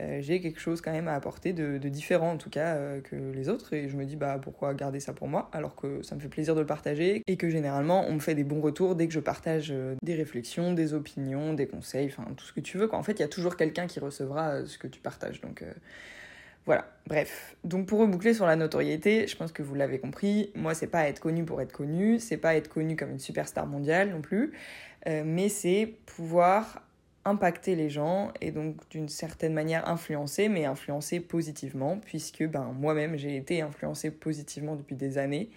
Euh, 0.00 0.18
j'ai 0.20 0.40
quelque 0.40 0.60
chose 0.60 0.80
quand 0.80 0.92
même 0.92 1.08
à 1.08 1.14
apporter 1.14 1.52
de, 1.52 1.76
différent 1.88 2.32
en 2.32 2.36
tout 2.36 2.50
cas 2.50 2.76
euh, 2.76 3.00
que 3.00 3.16
les 3.16 3.48
autres. 3.48 3.72
Et 3.72 3.88
je 3.88 3.96
me 3.96 4.04
dis 4.04 4.16
bah 4.16 4.38
pourquoi 4.40 4.74
garder 4.74 5.00
ça 5.00 5.12
pour 5.12 5.28
moi 5.28 5.50
alors 5.52 5.74
que 5.74 6.02
ça 6.02 6.14
me 6.14 6.20
fait 6.20 6.28
plaisir 6.28 6.54
de 6.54 6.60
le 6.60 6.66
partager 6.66 7.22
et 7.26 7.36
que 7.36 7.48
généralement 7.50 8.06
on 8.08 8.14
me 8.14 8.20
fait 8.20 8.34
des 8.34 8.44
bons 8.44 8.60
retours 8.60 8.94
dès 8.94 9.08
que 9.08 9.12
je 9.12 9.20
partage 9.20 9.70
euh, 9.72 9.96
des 10.02 10.14
réflexions, 10.14 10.72
des 10.72 10.94
opinions, 10.94 11.54
des 11.54 11.66
conseils, 11.66 12.06
enfin 12.06 12.28
tout 12.36 12.44
ce 12.44 12.52
que 12.52 12.60
tu 12.60 12.78
veux 12.78 12.86
quoi. 12.86 12.98
En 12.98 13.02
fait 13.02 13.12
il 13.12 13.20
y 13.20 13.24
a 13.24 13.28
toujours 13.28 13.56
quelqu'un 13.56 13.86
qui 13.86 13.98
recevra 13.98 14.64
ce 14.66 14.78
que 14.78 14.86
tu 14.86 15.00
partages 15.00 15.40
donc 15.40 15.64
voilà, 16.66 16.86
bref. 17.06 17.56
Donc 17.64 17.86
pour 17.86 17.98
reboucler 17.98 18.34
sur 18.34 18.44
la 18.44 18.54
notoriété, 18.54 19.26
je 19.26 19.34
pense 19.36 19.52
que 19.52 19.62
vous 19.62 19.74
l'avez 19.74 19.98
compris, 19.98 20.52
moi 20.54 20.74
c'est 20.74 20.86
pas 20.86 21.08
être 21.08 21.18
connu 21.18 21.44
pour 21.44 21.62
être 21.62 21.72
connu, 21.72 22.18
c'est 22.18 22.36
pas 22.36 22.56
être 22.56 22.68
connu 22.68 22.94
comme 22.94 23.10
une 23.10 23.18
superstar 23.18 23.66
mondiale 23.66 24.10
non 24.10 24.20
plus, 24.20 24.52
mais 25.06 25.48
c'est 25.48 25.94
pouvoir 26.04 26.82
impacter 27.28 27.74
les 27.74 27.90
gens 27.90 28.32
et 28.40 28.50
donc 28.50 28.76
d'une 28.90 29.08
certaine 29.08 29.52
manière 29.52 29.88
influencer, 29.88 30.48
mais 30.48 30.64
influencer 30.64 31.20
positivement, 31.20 31.98
puisque 31.98 32.44
ben, 32.44 32.72
moi-même 32.78 33.16
j'ai 33.16 33.36
été 33.36 33.60
influencée 33.62 34.10
positivement 34.10 34.76
depuis 34.76 34.96
des 34.96 35.18
années 35.18 35.50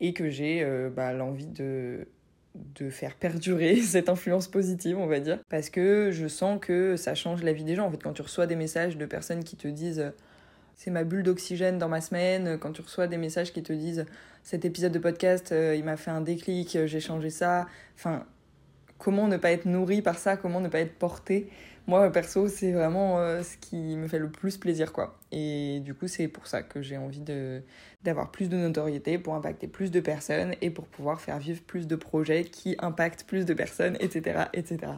et 0.00 0.12
que 0.12 0.28
j'ai 0.28 0.62
euh, 0.62 0.90
bah, 0.90 1.12
l'envie 1.12 1.46
de, 1.46 2.08
de 2.54 2.90
faire 2.90 3.14
perdurer 3.14 3.76
cette 3.80 4.08
influence 4.08 4.48
positive, 4.48 4.98
on 4.98 5.06
va 5.06 5.20
dire, 5.20 5.38
parce 5.48 5.70
que 5.70 6.10
je 6.12 6.26
sens 6.26 6.58
que 6.60 6.96
ça 6.96 7.14
change 7.14 7.42
la 7.42 7.52
vie 7.52 7.64
des 7.64 7.76
gens. 7.76 7.86
En 7.86 7.90
fait, 7.90 8.02
quand 8.02 8.12
tu 8.12 8.22
reçois 8.22 8.46
des 8.46 8.56
messages 8.56 8.96
de 8.96 9.06
personnes 9.06 9.44
qui 9.44 9.56
te 9.56 9.68
disent 9.68 10.12
c'est 10.76 10.90
ma 10.90 11.04
bulle 11.04 11.22
d'oxygène 11.22 11.78
dans 11.78 11.88
ma 11.88 12.00
semaine, 12.00 12.58
quand 12.58 12.72
tu 12.72 12.82
reçois 12.82 13.06
des 13.06 13.16
messages 13.16 13.52
qui 13.52 13.62
te 13.62 13.72
disent 13.72 14.04
cet 14.42 14.64
épisode 14.64 14.92
de 14.92 14.98
podcast, 14.98 15.52
euh, 15.52 15.76
il 15.76 15.84
m'a 15.84 15.96
fait 15.96 16.10
un 16.10 16.20
déclic, 16.20 16.76
j'ai 16.86 17.00
changé 17.00 17.30
ça, 17.30 17.66
enfin 17.94 18.26
comment 19.02 19.26
ne 19.26 19.36
pas 19.36 19.50
être 19.50 19.66
nourri 19.66 20.00
par 20.00 20.16
ça, 20.16 20.36
comment 20.36 20.60
ne 20.60 20.68
pas 20.68 20.78
être 20.78 20.96
porté. 20.96 21.48
Moi, 21.88 22.08
perso, 22.12 22.46
c'est 22.46 22.70
vraiment 22.70 23.18
euh, 23.18 23.42
ce 23.42 23.56
qui 23.56 23.96
me 23.96 24.06
fait 24.06 24.20
le 24.20 24.30
plus 24.30 24.58
plaisir, 24.58 24.92
quoi. 24.92 25.18
Et 25.32 25.80
du 25.80 25.92
coup, 25.92 26.06
c'est 26.06 26.28
pour 26.28 26.46
ça 26.46 26.62
que 26.62 26.80
j'ai 26.82 26.96
envie 26.96 27.20
de, 27.20 27.62
d'avoir 28.04 28.30
plus 28.30 28.48
de 28.48 28.56
notoriété 28.56 29.18
pour 29.18 29.34
impacter 29.34 29.66
plus 29.66 29.90
de 29.90 29.98
personnes 29.98 30.54
et 30.60 30.70
pour 30.70 30.86
pouvoir 30.86 31.20
faire 31.20 31.40
vivre 31.40 31.60
plus 31.62 31.88
de 31.88 31.96
projets 31.96 32.44
qui 32.44 32.76
impactent 32.78 33.24
plus 33.24 33.44
de 33.44 33.54
personnes, 33.54 33.96
etc., 33.98 34.44
etc. 34.52 34.92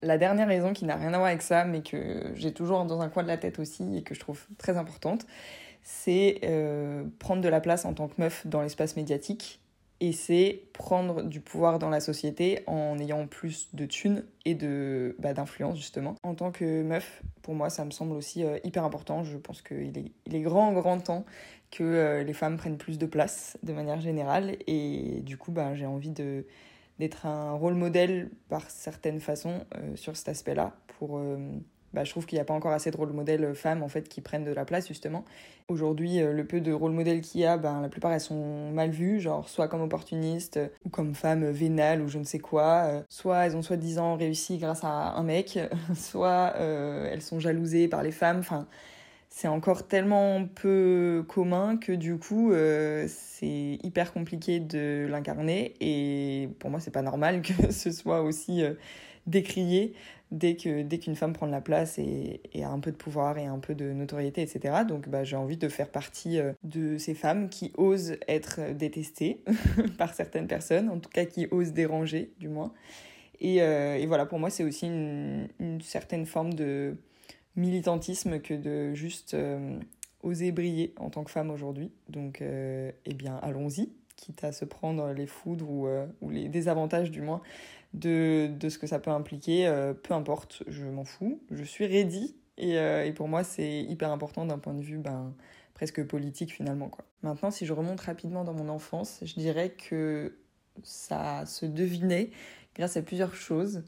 La 0.00 0.16
dernière 0.16 0.48
raison 0.48 0.72
qui 0.72 0.86
n'a 0.86 0.96
rien 0.96 1.12
à 1.12 1.18
voir 1.18 1.28
avec 1.28 1.42
ça, 1.42 1.66
mais 1.66 1.82
que 1.82 2.32
j'ai 2.34 2.54
toujours 2.54 2.86
dans 2.86 3.02
un 3.02 3.10
coin 3.10 3.24
de 3.24 3.28
la 3.28 3.36
tête 3.36 3.58
aussi 3.58 3.98
et 3.98 4.02
que 4.02 4.14
je 4.14 4.20
trouve 4.20 4.46
très 4.56 4.78
importante, 4.78 5.26
c'est 5.82 6.40
euh, 6.44 7.04
prendre 7.18 7.42
de 7.42 7.48
la 7.50 7.60
place 7.60 7.84
en 7.84 7.92
tant 7.92 8.08
que 8.08 8.14
meuf 8.16 8.46
dans 8.46 8.62
l'espace 8.62 8.96
médiatique 8.96 9.60
et 10.00 10.12
c'est 10.12 10.62
prendre 10.72 11.22
du 11.22 11.40
pouvoir 11.40 11.78
dans 11.78 11.88
la 11.88 12.00
société 12.00 12.60
en 12.66 12.98
ayant 12.98 13.26
plus 13.26 13.68
de 13.74 13.86
thunes 13.86 14.24
et 14.44 14.54
de 14.54 15.16
bah, 15.18 15.32
d'influence 15.32 15.78
justement. 15.78 16.16
En 16.22 16.34
tant 16.34 16.50
que 16.50 16.82
meuf, 16.82 17.22
pour 17.42 17.54
moi, 17.54 17.70
ça 17.70 17.84
me 17.84 17.90
semble 17.90 18.12
aussi 18.14 18.44
euh, 18.44 18.58
hyper 18.64 18.84
important. 18.84 19.22
Je 19.22 19.36
pense 19.36 19.62
qu'il 19.62 19.96
est, 19.96 20.12
il 20.26 20.34
est 20.34 20.40
grand, 20.40 20.72
grand 20.72 20.98
temps 20.98 21.24
que 21.70 21.84
euh, 21.84 22.22
les 22.22 22.34
femmes 22.34 22.56
prennent 22.56 22.76
plus 22.76 22.98
de 22.98 23.06
place 23.06 23.56
de 23.62 23.72
manière 23.72 24.00
générale. 24.00 24.56
Et 24.66 25.20
du 25.22 25.36
coup, 25.36 25.52
bah, 25.52 25.74
j'ai 25.74 25.86
envie 25.86 26.10
de, 26.10 26.44
d'être 26.98 27.26
un 27.26 27.52
rôle 27.52 27.74
modèle 27.74 28.30
par 28.48 28.70
certaines 28.70 29.20
façons 29.20 29.64
euh, 29.76 29.96
sur 29.96 30.16
cet 30.16 30.28
aspect-là 30.28 30.74
pour 30.98 31.20
bah, 31.94 32.04
je 32.04 32.10
trouve 32.10 32.26
qu'il 32.26 32.36
n'y 32.36 32.42
a 32.42 32.44
pas 32.44 32.54
encore 32.54 32.72
assez 32.72 32.90
de 32.90 32.96
rôle 32.96 33.12
modèles 33.12 33.54
femmes 33.54 33.82
en 33.82 33.88
fait 33.88 34.08
qui 34.08 34.20
prennent 34.20 34.44
de 34.44 34.52
la 34.52 34.64
place 34.64 34.88
justement. 34.88 35.24
Aujourd'hui, 35.68 36.20
euh, 36.20 36.34
le 36.34 36.44
peu 36.44 36.60
de 36.60 36.72
rôle 36.72 36.92
modèles 36.92 37.22
qu'il 37.22 37.40
y 37.40 37.46
a, 37.46 37.56
ben, 37.56 37.80
la 37.80 37.88
plupart 37.88 38.12
elles 38.12 38.20
sont 38.20 38.70
mal 38.72 38.90
vues, 38.90 39.18
genre 39.20 39.48
soit 39.48 39.68
comme 39.68 39.80
opportunistes 39.80 40.60
ou 40.84 40.90
comme 40.90 41.14
femmes 41.14 41.48
vénales 41.50 42.02
ou 42.02 42.08
je 42.08 42.18
ne 42.18 42.24
sais 42.24 42.38
quoi, 42.40 42.82
euh, 42.84 43.02
soit 43.08 43.46
elles 43.46 43.56
ont 43.56 43.62
soi-disant 43.62 44.16
réussi 44.16 44.58
grâce 44.58 44.84
à 44.84 45.14
un 45.14 45.22
mec, 45.22 45.58
soit 45.94 46.52
euh, 46.56 47.08
elles 47.10 47.22
sont 47.22 47.40
jalousées 47.40 47.88
par 47.88 48.02
les 48.02 48.12
femmes, 48.12 48.40
enfin 48.40 48.66
c'est 49.30 49.48
encore 49.48 49.86
tellement 49.88 50.46
peu 50.46 51.24
commun 51.28 51.76
que 51.76 51.92
du 51.92 52.18
coup 52.18 52.52
c'est 53.08 53.78
hyper 53.82 54.12
compliqué 54.12 54.60
de 54.60 55.06
l'incarner. 55.08 55.74
Et 55.80 56.50
pour 56.60 56.70
moi 56.70 56.78
c'est 56.78 56.92
pas 56.92 57.02
normal 57.02 57.42
que 57.58 57.72
ce 57.72 57.90
soit 57.90 58.22
aussi 58.22 58.62
décrié 59.26 59.94
dès 60.34 60.56
que 60.56 60.82
dès 60.82 60.98
qu'une 60.98 61.14
femme 61.14 61.32
prend 61.32 61.46
la 61.46 61.60
place 61.60 61.98
et, 61.98 62.40
a 62.62 62.68
un 62.68 62.80
peu 62.80 62.90
de 62.90 62.96
pouvoir 62.96 63.38
et 63.38 63.46
un 63.46 63.60
peu 63.60 63.74
de 63.74 63.92
notoriété, 63.92 64.42
etc. 64.42 64.82
Donc 64.86 65.08
bah, 65.08 65.24
j'ai 65.24 65.36
envie 65.36 65.56
de 65.56 65.68
faire 65.68 65.88
partie 65.88 66.38
euh, 66.38 66.52
de 66.64 66.98
ces 66.98 67.14
femmes 67.14 67.48
qui 67.48 67.72
osent 67.76 68.16
être 68.28 68.72
détestées 68.74 69.42
par 69.98 70.12
certaines 70.12 70.48
personnes, 70.48 70.90
en 70.90 70.98
tout 70.98 71.10
cas 71.10 71.24
qui 71.24 71.46
osent 71.50 71.72
déranger 71.72 72.32
du 72.38 72.48
moins. 72.48 72.72
Et, 73.40 73.62
euh, 73.62 73.96
et 73.96 74.06
voilà, 74.06 74.26
pour 74.26 74.38
moi 74.38 74.50
c'est 74.50 74.64
aussi 74.64 74.86
une, 74.86 75.48
certaine 75.80 76.26
forme 76.26 76.54
de 76.54 76.96
militantisme 77.56 78.40
que 78.40 78.54
de 78.54 78.94
juste 78.94 79.34
euh, 79.34 79.78
oser 80.22 80.50
briller 80.50 80.94
en 80.98 81.10
tant 81.10 81.22
que 81.22 81.30
femme 81.30 81.50
aujourd'hui. 81.50 81.92
Donc 82.08 82.42
eh 82.42 83.14
bien 83.14 83.36
allons-y, 83.36 83.90
quitte 84.16 84.44
à 84.44 84.52
se 84.52 84.64
prendre 84.64 85.12
les 85.12 85.26
foudres 85.26 85.70
ou, 85.70 85.88
ou 86.20 86.30
les 86.30 86.48
désavantages 86.48 87.10
du 87.10 87.20
moins 87.20 87.42
de, 87.94 88.68
ce 88.68 88.78
que 88.78 88.86
ça 88.86 88.98
peut 88.98 89.10
impliquer, 89.10 89.66
euh, 89.66 89.94
peu 89.94 90.14
importe, 90.14 90.62
je 90.66 90.84
m'en 90.84 91.04
fous, 91.04 91.40
je 91.50 91.62
suis 91.64 91.86
ready. 91.86 92.36
Et, 92.56 92.78
euh, 92.78 93.04
et 93.04 93.12
pour 93.12 93.28
moi, 93.28 93.44
c'est 93.44 93.82
hyper 93.82 94.10
important 94.10 94.44
d'un 94.46 94.58
point 94.58 94.74
de 94.74 94.82
vue 94.82 94.98
ben, 94.98 95.34
presque 95.74 96.04
politique 96.06 96.52
finalement. 96.52 96.90
Maintenant, 97.22 97.50
si 97.50 97.66
je 97.66 97.72
remonte 97.72 98.00
rapidement 98.00 98.44
dans 98.44 98.52
mon 98.52 98.68
enfance, 98.68 99.20
je 99.22 99.34
dirais 99.34 99.70
que 99.70 100.36
ça 100.82 101.46
se 101.46 101.66
devinait 101.66 102.30
grâce 102.74 102.96
à 102.96 103.02
plusieurs 103.02 103.34
choses 103.34 103.84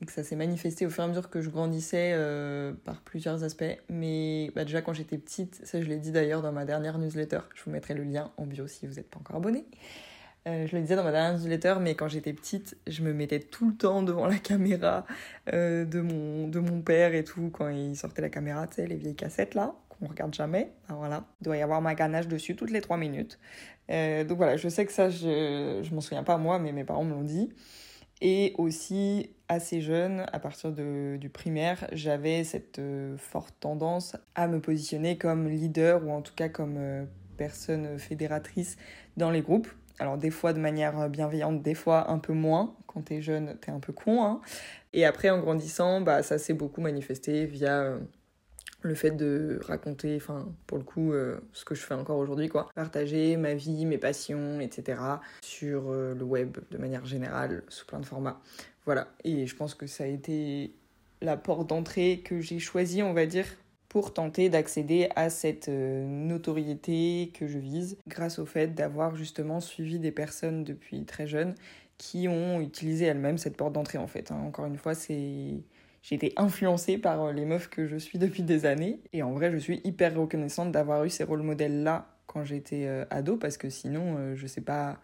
et 0.00 0.06
que 0.06 0.12
ça 0.12 0.22
s'est 0.22 0.36
manifesté 0.36 0.86
au 0.86 0.90
fur 0.90 1.02
et 1.02 1.06
à 1.06 1.08
mesure 1.08 1.28
que 1.28 1.40
je 1.40 1.50
grandissais 1.50 2.12
euh, 2.14 2.72
par 2.84 3.00
plusieurs 3.02 3.42
aspects. 3.42 3.64
Mais 3.88 4.50
bah, 4.54 4.64
déjà 4.64 4.80
quand 4.80 4.92
j'étais 4.92 5.18
petite, 5.18 5.60
ça 5.64 5.80
je 5.80 5.86
l'ai 5.86 5.98
dit 5.98 6.12
d'ailleurs 6.12 6.42
dans 6.42 6.52
ma 6.52 6.64
dernière 6.64 6.98
newsletter, 6.98 7.40
je 7.54 7.64
vous 7.64 7.70
mettrai 7.70 7.94
le 7.94 8.04
lien 8.04 8.30
en 8.36 8.46
bio 8.46 8.66
si 8.66 8.86
vous 8.86 8.94
n'êtes 8.94 9.10
pas 9.10 9.18
encore 9.18 9.36
abonné. 9.36 9.64
Euh, 10.46 10.66
je 10.66 10.76
le 10.76 10.82
disais 10.82 10.94
dans 10.94 11.02
ma 11.02 11.10
dernière 11.10 11.36
newsletter, 11.36 11.76
mais 11.80 11.96
quand 11.96 12.06
j'étais 12.06 12.32
petite, 12.32 12.76
je 12.86 13.02
me 13.02 13.12
mettais 13.12 13.40
tout 13.40 13.68
le 13.68 13.74
temps 13.74 14.02
devant 14.02 14.26
la 14.26 14.38
caméra 14.38 15.04
euh, 15.52 15.84
de, 15.84 16.00
mon, 16.00 16.46
de 16.46 16.60
mon 16.60 16.80
père 16.80 17.14
et 17.14 17.24
tout, 17.24 17.50
quand 17.52 17.68
il 17.68 17.96
sortait 17.96 18.22
la 18.22 18.30
caméra, 18.30 18.68
tu 18.68 18.76
sais, 18.76 18.86
les 18.86 18.96
vieilles 18.96 19.16
cassettes 19.16 19.54
là, 19.54 19.74
qu'on 19.88 20.06
regarde 20.06 20.32
jamais. 20.32 20.72
Voilà, 20.88 21.24
il 21.40 21.44
doit 21.44 21.56
y 21.56 21.62
avoir 21.62 21.82
ma 21.82 21.96
ganache 21.96 22.28
dessus 22.28 22.54
toutes 22.54 22.70
les 22.70 22.80
trois 22.80 22.96
minutes. 22.96 23.38
Donc 23.88 24.36
voilà, 24.36 24.56
je 24.56 24.68
sais 24.68 24.86
que 24.86 24.92
ça, 24.92 25.10
je, 25.10 25.80
je 25.82 25.94
m'en 25.94 26.00
souviens 26.00 26.22
pas 26.22 26.36
moi, 26.36 26.58
mais 26.58 26.72
mes 26.72 26.84
parents 26.84 27.04
me 27.04 27.12
l'ont 27.12 27.22
dit. 27.22 27.50
Et 28.20 28.54
aussi, 28.58 29.30
assez 29.48 29.80
jeune, 29.80 30.26
à 30.32 30.38
partir 30.38 30.72
du 30.72 31.30
primaire, 31.32 31.86
j'avais 31.92 32.44
cette 32.44 32.80
forte 33.16 33.54
tendance 33.60 34.16
à 34.34 34.46
me 34.46 34.60
positionner 34.60 35.16
comme 35.18 35.48
leader 35.48 36.04
ou 36.06 36.10
en 36.10 36.22
tout 36.22 36.34
cas 36.34 36.48
comme 36.48 37.06
personne 37.36 37.98
fédératrice 37.98 38.76
dans 39.16 39.30
les 39.30 39.40
groupes. 39.40 39.68
Alors 39.98 40.16
des 40.16 40.30
fois 40.30 40.52
de 40.52 40.60
manière 40.60 40.98
euh, 40.98 41.08
bienveillante, 41.08 41.62
des 41.62 41.74
fois 41.74 42.10
un 42.10 42.18
peu 42.18 42.32
moins. 42.32 42.76
Quand 42.86 43.02
t'es 43.02 43.20
jeune, 43.20 43.56
t'es 43.60 43.70
un 43.70 43.80
peu 43.80 43.92
con. 43.92 44.24
Hein. 44.24 44.40
Et 44.92 45.04
après, 45.04 45.30
en 45.30 45.40
grandissant, 45.40 46.00
bah, 46.00 46.22
ça 46.22 46.38
s'est 46.38 46.54
beaucoup 46.54 46.80
manifesté 46.80 47.46
via 47.46 47.80
euh, 47.80 47.98
le 48.82 48.94
fait 48.94 49.10
de 49.10 49.58
raconter, 49.66 50.16
enfin 50.16 50.48
pour 50.66 50.78
le 50.78 50.84
coup, 50.84 51.12
euh, 51.12 51.38
ce 51.52 51.64
que 51.64 51.74
je 51.74 51.80
fais 51.80 51.94
encore 51.94 52.18
aujourd'hui, 52.18 52.48
quoi. 52.48 52.68
Partager 52.74 53.36
ma 53.36 53.54
vie, 53.54 53.86
mes 53.86 53.98
passions, 53.98 54.60
etc. 54.60 55.00
sur 55.42 55.90
le 55.90 56.22
web 56.22 56.58
de 56.70 56.78
manière 56.78 57.04
générale, 57.06 57.62
sous 57.68 57.86
plein 57.86 58.00
de 58.00 58.06
formats. 58.06 58.40
Voilà. 58.86 59.08
Et 59.24 59.46
je 59.46 59.54
pense 59.56 59.74
que 59.74 59.86
ça 59.86 60.04
a 60.04 60.06
été 60.06 60.72
la 61.20 61.36
porte 61.36 61.68
d'entrée 61.68 62.22
que 62.24 62.40
j'ai 62.40 62.58
choisie, 62.58 63.02
on 63.02 63.12
va 63.12 63.26
dire, 63.26 63.46
pour 63.88 64.12
tenter 64.12 64.48
d'accéder 64.48 65.08
à 65.16 65.30
cette 65.30 65.68
euh, 65.68 66.06
notoriété 66.06 67.32
que 67.34 67.46
je 67.46 67.58
vise 67.58 67.96
grâce 68.06 68.38
au 68.38 68.46
fait 68.46 68.74
d'avoir 68.74 69.16
justement 69.16 69.60
suivi 69.60 69.98
des 69.98 70.12
personnes 70.12 70.64
depuis 70.64 71.04
très 71.04 71.26
jeune 71.26 71.54
qui 71.96 72.28
ont 72.28 72.60
utilisé 72.60 73.06
elles-mêmes 73.06 73.38
cette 73.38 73.56
porte 73.56 73.72
d'entrée 73.72 73.98
en 73.98 74.06
fait. 74.06 74.30
Hein. 74.30 74.40
Encore 74.46 74.66
une 74.66 74.76
fois, 74.76 74.94
c'est 74.94 75.62
j'ai 76.02 76.14
été 76.14 76.32
influencée 76.36 76.98
par 76.98 77.22
euh, 77.22 77.32
les 77.32 77.44
meufs 77.44 77.68
que 77.68 77.86
je 77.86 77.96
suis 77.96 78.18
depuis 78.18 78.42
des 78.42 78.66
années 78.66 79.00
et 79.12 79.22
en 79.22 79.32
vrai, 79.32 79.50
je 79.52 79.58
suis 79.58 79.80
hyper 79.84 80.14
reconnaissante 80.14 80.72
d'avoir 80.72 81.04
eu 81.04 81.10
ces 81.10 81.24
rôles 81.24 81.42
modèles 81.42 81.82
là 81.82 82.06
quand 82.26 82.44
j'étais 82.44 82.86
euh, 82.86 83.04
ado 83.10 83.36
parce 83.36 83.56
que 83.56 83.70
sinon 83.70 84.34
je 84.34 84.46
sais 84.46 84.60
pas 84.60 84.98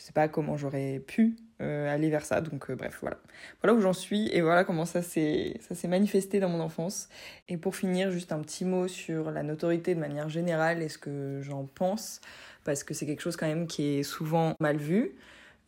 je 0.00 0.02
sais 0.02 0.12
pas 0.12 0.28
comment 0.28 0.56
j'aurais 0.56 0.98
pu 0.98 1.36
euh, 1.60 1.92
aller 1.92 2.08
vers 2.08 2.24
ça. 2.24 2.40
Donc 2.40 2.70
euh, 2.70 2.74
bref, 2.74 2.98
voilà. 3.02 3.18
Voilà 3.62 3.76
où 3.76 3.82
j'en 3.82 3.92
suis 3.92 4.28
et 4.34 4.40
voilà 4.40 4.64
comment 4.64 4.86
ça 4.86 5.02
s'est 5.02 5.58
manifesté 5.88 6.40
dans 6.40 6.48
mon 6.48 6.60
enfance. 6.60 7.10
Et 7.48 7.58
pour 7.58 7.76
finir, 7.76 8.10
juste 8.10 8.32
un 8.32 8.40
petit 8.40 8.64
mot 8.64 8.88
sur 8.88 9.30
la 9.30 9.42
notoriété 9.42 9.94
de 9.94 10.00
manière 10.00 10.30
générale 10.30 10.82
et 10.82 10.88
ce 10.88 10.96
que 10.96 11.40
j'en 11.42 11.66
pense. 11.66 12.20
parce 12.64 12.82
que 12.82 12.94
c'est 12.94 13.04
quelque 13.04 13.20
chose 13.20 13.36
quand 13.36 13.46
même 13.46 13.66
qui 13.66 13.98
est 13.98 14.02
souvent 14.02 14.54
mal 14.58 14.78
vu. 14.78 15.12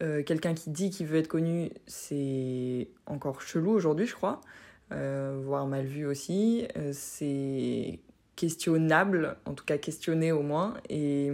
Euh, 0.02 0.22
quelqu'un 0.22 0.54
qui 0.54 0.70
dit 0.70 0.90
qu'il 0.90 1.06
veut 1.06 1.18
être 1.18 1.28
connu, 1.28 1.70
c'est 1.86 2.88
encore 3.06 3.40
chelou 3.40 3.70
aujourd'hui, 3.70 4.06
je 4.06 4.14
crois, 4.14 4.40
euh, 4.90 5.40
voire 5.44 5.66
mal 5.66 5.86
vu 5.86 6.06
aussi. 6.06 6.66
Euh, 6.76 6.90
c'est 6.92 8.00
questionnable, 8.34 9.36
en 9.44 9.54
tout 9.54 9.64
cas 9.64 9.78
questionné 9.78 10.32
au 10.32 10.42
moins. 10.42 10.74
Et, 10.88 11.30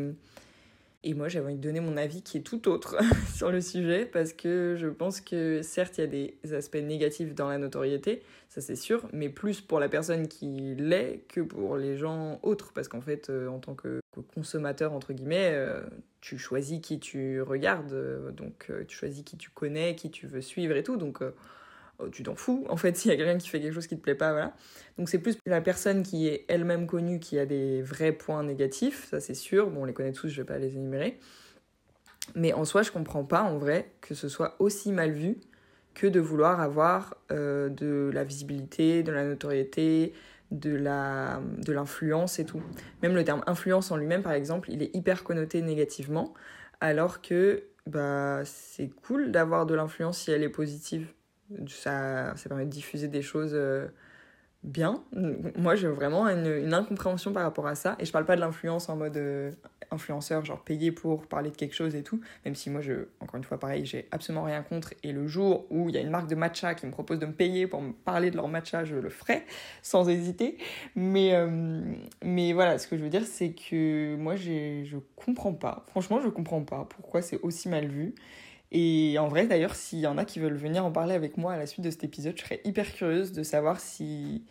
et 1.05 1.15
moi, 1.15 1.29
j'avais 1.29 1.47
envie 1.47 1.57
de 1.57 1.61
donner 1.61 1.81
mon 1.81 1.97
avis 1.97 2.23
qui 2.23 2.39
est 2.39 2.43
tout 2.43 2.69
autre 2.69 2.97
sur 3.35 3.51
le 3.51 3.61
sujet, 3.61 4.05
parce 4.05 4.33
que 4.33 4.77
je 4.79 4.89
pense 4.89 5.21
que 5.21 5.63
certes, 5.63 5.99
il 5.99 6.01
y 6.01 6.05
a 6.05 6.07
des 6.07 6.55
aspects 6.55 6.77
négatifs 6.77 7.35
dans 7.35 7.49
la 7.49 7.59
notoriété, 7.59 8.23
ça 8.49 8.61
c'est 8.61 8.77
sûr, 8.77 9.09
mais 9.13 9.29
plus 9.29 9.61
pour 9.61 9.81
la 9.81 9.89
personne 9.89 10.29
qui 10.29 10.75
l'est 10.77 11.25
que 11.29 11.41
pour 11.41 11.77
les 11.77 11.97
gens 11.97 12.41
autres, 12.43 12.73
parce 12.73 12.89
qu'en 12.89 13.01
fait, 13.01 13.31
en 13.31 13.59
tant 13.59 13.75
que 13.75 14.01
consommateur, 14.35 14.93
entre 14.93 15.13
guillemets, 15.13 15.55
tu 16.21 16.39
choisis 16.39 16.81
qui 16.81 16.99
tu 16.99 17.41
regardes, 17.43 17.93
euh, 17.93 18.31
donc 18.33 18.67
euh, 18.71 18.85
tu 18.87 18.97
choisis 18.97 19.23
qui 19.25 19.37
tu 19.37 19.51
connais, 19.51 19.95
qui 19.95 20.11
tu 20.11 20.27
veux 20.27 20.41
suivre 20.41 20.77
et 20.77 20.83
tout, 20.83 20.97
donc 20.97 21.23
euh, 21.23 21.31
tu 22.13 22.23
t'en 22.23 22.35
fous 22.35 22.65
en 22.69 22.77
fait 22.77 22.97
s'il 22.97 23.11
y 23.11 23.15
a 23.15 23.17
quelqu'un 23.17 23.39
qui 23.39 23.49
fait 23.49 23.61
quelque 23.61 23.75
chose 23.75 23.87
qui 23.87 23.97
te 23.97 24.03
plaît 24.03 24.15
pas, 24.15 24.33
voilà. 24.33 24.55
Donc 24.99 25.09
c'est 25.09 25.19
plus 25.19 25.39
la 25.47 25.61
personne 25.61 26.03
qui 26.03 26.29
est 26.29 26.45
elle-même 26.49 26.87
connue 26.87 27.21
qui 27.21 27.39
a 27.39 27.47
des 27.47 27.83
vrais 27.83 28.13
points 28.13 28.43
négatifs, 28.43 29.09
ça 29.11 29.21
c'est 29.21 29.35
sûr, 29.35 29.71
bon 29.71 29.83
on 29.83 29.85
les 29.85 29.93
connaît 29.93 30.13
tous, 30.13 30.29
je 30.29 30.41
vais 30.41 30.47
pas 30.47 30.59
les 30.59 30.75
énumérer. 30.77 31.19
Mais 32.35 32.53
en 32.53 32.65
soi, 32.67 32.83
je 32.83 32.91
comprends 32.91 33.25
pas 33.25 33.43
en 33.43 33.57
vrai 33.57 33.91
que 34.03 34.15
ce 34.15 34.29
soit 34.29 34.57
aussi 34.59 34.93
mal 34.93 35.13
vu 35.13 35.39
que 35.95 36.07
de 36.07 36.21
vouloir 36.21 36.61
avoir 36.61 37.17
de 37.31 38.11
la 38.13 38.23
visibilité, 38.23 39.03
de 39.03 39.13
la 39.13 39.25
notoriété, 39.25 40.13
de 40.51 40.75
la 40.75 41.41
de 41.59 41.73
l'influence 41.73 42.39
et 42.39 42.45
tout. 42.45 42.63
Même 43.03 43.15
le 43.15 43.25
terme 43.25 43.43
influence 43.47 43.91
en 43.91 43.97
lui-même, 43.97 44.23
par 44.23 44.33
exemple, 44.33 44.71
il 44.71 44.83
est 44.83 44.95
hyper 44.95 45.25
connoté 45.25 45.63
négativement, 45.63 46.35
alors 46.81 47.21
que 47.21 47.65
bah, 47.87 48.43
c'est 48.45 48.89
cool 48.89 49.31
d'avoir 49.31 49.67
de 49.67 49.75
l'influence 49.75 50.19
si 50.19 50.31
elle 50.31 50.43
est 50.43 50.49
positive. 50.49 51.09
Ça, 51.69 52.37
ça 52.37 52.49
permet 52.49 52.67
de 52.67 52.71
diffuser 52.71 53.09
des 53.09 53.23
choses 53.23 53.53
euh, 53.55 53.89
bien. 54.63 55.03
Moi, 55.57 55.77
j'ai 55.77 55.89
vraiment 55.89 56.29
une, 56.29 56.75
incompréhension 56.75 57.33
par 57.33 57.43
rapport 57.43 57.67
à 57.67 57.75
ça. 57.75 57.97
Et 57.99 58.05
je 58.05 58.13
parle 58.13 58.25
pas 58.25 58.37
de 58.37 58.41
l'influence 58.41 58.89
en 58.89 58.97
mode 58.97 59.17
euh, 59.17 59.53
influenceur, 59.91 60.45
genre 60.45 60.63
payé 60.63 60.93
pour 60.93 61.27
parler 61.27 61.51
de 61.51 61.57
quelque 61.57 61.75
chose 61.75 61.95
et 61.95 62.03
tout. 62.03 62.21
Même 62.45 62.55
si 62.55 62.71
moi, 62.71 62.81
je, 62.81 63.07
encore 63.21 63.37
une 63.37 63.45
fois, 63.45 63.59
pareil, 63.59 63.87
j'ai 63.87 64.09
absolument 64.11 64.45
rien 64.45 64.63
contre. 64.63 64.95
Et 65.03 65.13
le 65.13 65.27
jour 65.27 65.67
où 65.71 65.89
il 65.89 65.95
y 65.95 65.99
a 65.99 66.01
une 66.01 66.11
marque 66.11 66.29
de 66.29 66.35
matcha 66.35 66.75
qui 66.75 66.87
me 66.87 66.91
propose 66.91 67.19
de 67.19 67.27
me 67.27 67.33
payer 67.33 67.67
pour 67.67 67.81
me 67.81 67.93
parler 67.93 68.31
de 68.31 68.37
leur 68.37 68.49
matcha, 68.49 68.85
je 68.85 68.97
le 68.97 69.09
ferai 69.11 69.45
sans 69.83 70.09
hésiter. 70.09 70.59
Mais, 70.97 71.35
euh, 71.35 71.81
mais 72.23 72.53
voilà, 72.53 72.79
ce 72.79 72.89
que 72.89 72.97
je 72.97 73.03
veux 73.03 73.11
dire, 73.11 73.25
c'est 73.25 73.53
que 73.53 74.17
moi, 74.17 74.37
je 74.37 74.97
comprends 75.17 75.55
pas. 75.55 75.85
Franchement, 75.89 76.21
je 76.21 76.29
comprends 76.29 76.63
pas 76.63 76.87
pourquoi 76.89 77.23
c'est 77.23 77.41
aussi 77.43 77.69
mal 77.69 77.87
vu. 77.87 78.15
Et 78.71 79.19
en 79.19 79.29
vrai, 79.29 79.47
d'ailleurs, 79.47 79.75
s'il 79.75 80.01
y 80.01 80.07
en 80.07 80.19
a 80.19 80.25
qui 80.25 80.41
veulent 80.41 80.57
venir 80.57 80.85
en 80.85 80.93
parler 80.93 81.15
avec 81.15 81.39
moi 81.39 81.55
à 81.55 81.57
la 81.57 81.67
suite 81.67 81.85
de 81.85 81.91
cet 81.91 82.05
épisode, 82.05 82.35
je 82.37 82.43
serais 82.43 82.61
hyper 82.65 82.93
curieuse 82.93 83.33
de 83.33 83.43
savoir 83.43 83.81
si, 83.81 84.45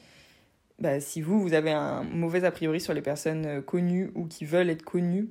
bah, 0.79 0.99
si 0.99 1.21
vous, 1.21 1.39
vous 1.39 1.53
avez 1.53 1.71
un 1.71 2.03
mauvais 2.03 2.43
a 2.43 2.51
priori 2.51 2.81
sur 2.81 2.93
les 2.93 3.01
personnes 3.01 3.45
euh, 3.45 3.61
connues 3.61 4.11
ou 4.15 4.25
qui 4.25 4.45
veulent 4.45 4.69
être 4.69 4.83
connues, 4.83 5.29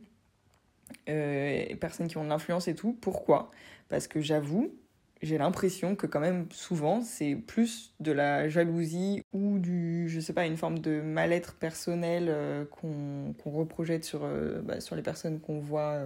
euh, 1.09 1.75
personnes 1.81 2.07
qui 2.09 2.17
ont 2.17 2.25
de 2.25 2.29
l'influence 2.29 2.69
et 2.69 2.75
tout. 2.77 2.97
Pourquoi? 3.01 3.51
Parce 3.89 4.07
que 4.07 4.21
j'avoue, 4.21 4.73
j'ai 5.21 5.39
l'impression 5.39 5.97
que 5.97 6.07
quand 6.07 6.21
même 6.21 6.47
souvent 6.53 7.01
c'est 7.01 7.35
plus 7.35 7.95
de 8.01 8.13
la 8.13 8.49
jalousie 8.49 9.23
ou 9.33 9.59
du 9.59 10.09
je 10.09 10.21
sais 10.21 10.33
pas 10.33 10.47
une 10.47 10.57
forme 10.57 10.79
de 10.79 11.01
mal-être 11.01 11.55
personnel 11.55 12.27
euh, 12.29 12.65
qu'on 12.67 13.35
reprojette 13.45 14.05
sur 14.05 14.29
bah, 14.63 14.81
sur 14.81 14.95
les 14.95 15.03
personnes 15.03 15.41
qu'on 15.41 15.59
voit 15.59 16.05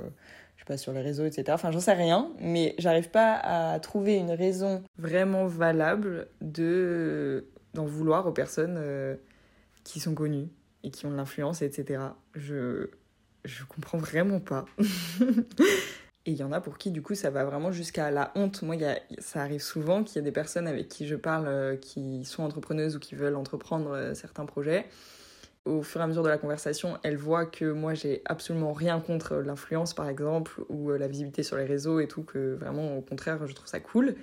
je 0.61 0.65
sais 0.67 0.67
pas, 0.67 0.77
sur 0.77 0.93
les 0.93 1.01
réseaux, 1.01 1.25
etc. 1.25 1.45
Enfin, 1.53 1.71
j'en 1.71 1.81
sais 1.81 1.95
rien, 1.95 2.31
mais 2.39 2.75
j'arrive 2.77 3.09
pas 3.09 3.35
à 3.37 3.81
trouver 3.81 4.17
une 4.17 4.31
raison 4.31 4.83
vraiment 4.99 5.47
valable 5.47 6.29
de 6.43 7.47
d'en 7.73 7.87
vouloir 7.87 8.27
aux 8.27 8.33
personnes 8.33 8.77
euh, 8.79 9.15
qui 9.85 10.01
sont 10.01 10.15
connues 10.15 10.49
et 10.83 10.91
qui 10.91 11.07
ont 11.07 11.11
de 11.11 11.17
l'influence, 11.17 11.63
etc. 11.63 12.03
Je 12.35 12.91
je 13.47 13.65
comprends 13.65 13.97
vraiment 13.97 14.39
pas. 14.39 14.67
et 16.27 16.33
il 16.33 16.37
y 16.37 16.43
en 16.43 16.53
a 16.53 16.61
pour 16.61 16.77
qui, 16.77 16.91
du 16.91 17.01
coup, 17.01 17.15
ça 17.15 17.31
va 17.31 17.47
vraiment 17.47 17.73
jusqu'à 17.73 18.11
la 18.11 18.31
honte. 18.35 18.61
Moi, 18.61 18.77
y 18.77 18.85
a, 18.85 18.99
ça 19.17 19.41
arrive 19.41 19.63
souvent 19.63 20.05
qu'il 20.05 20.17
y 20.17 20.19
a 20.19 20.23
des 20.23 20.33
personnes 20.33 20.67
avec 20.67 20.89
qui 20.89 21.07
je 21.07 21.17
parle 21.17 21.47
euh, 21.47 21.77
qui 21.77 22.27
sont 22.27 22.43
entrepreneuses 22.43 22.97
ou 22.97 22.99
qui 22.99 23.15
veulent 23.15 23.37
entreprendre 23.37 23.93
euh, 23.93 24.13
certains 24.13 24.45
projets 24.45 24.85
au 25.67 25.83
fur 25.83 26.01
et 26.01 26.05
à 26.05 26.07
mesure 26.07 26.23
de 26.23 26.29
la 26.29 26.39
conversation, 26.39 26.99
elle 27.03 27.17
voit 27.17 27.47
que 27.47 27.71
moi 27.71 27.95
j'ai 27.95 28.23
absolument 28.25 28.73
rien 28.73 29.01
contre 29.01 29.37
l'influence 29.37 29.95
par 29.95 30.09
exemple 30.09 30.63
ou 30.69 30.91
euh, 30.91 30.99
la 30.99 31.07
visibilité 31.07 31.43
sur 31.43 31.57
les 31.57 31.65
réseaux 31.65 32.01
et 32.01 32.09
tout, 32.09 32.23
que 32.23 32.55
vraiment 32.55 32.97
au 32.97 33.03
contraire 33.03 33.47
je 33.47 33.55
trouve 33.55 33.67
ça 33.67 33.81
cool. 33.81 34.15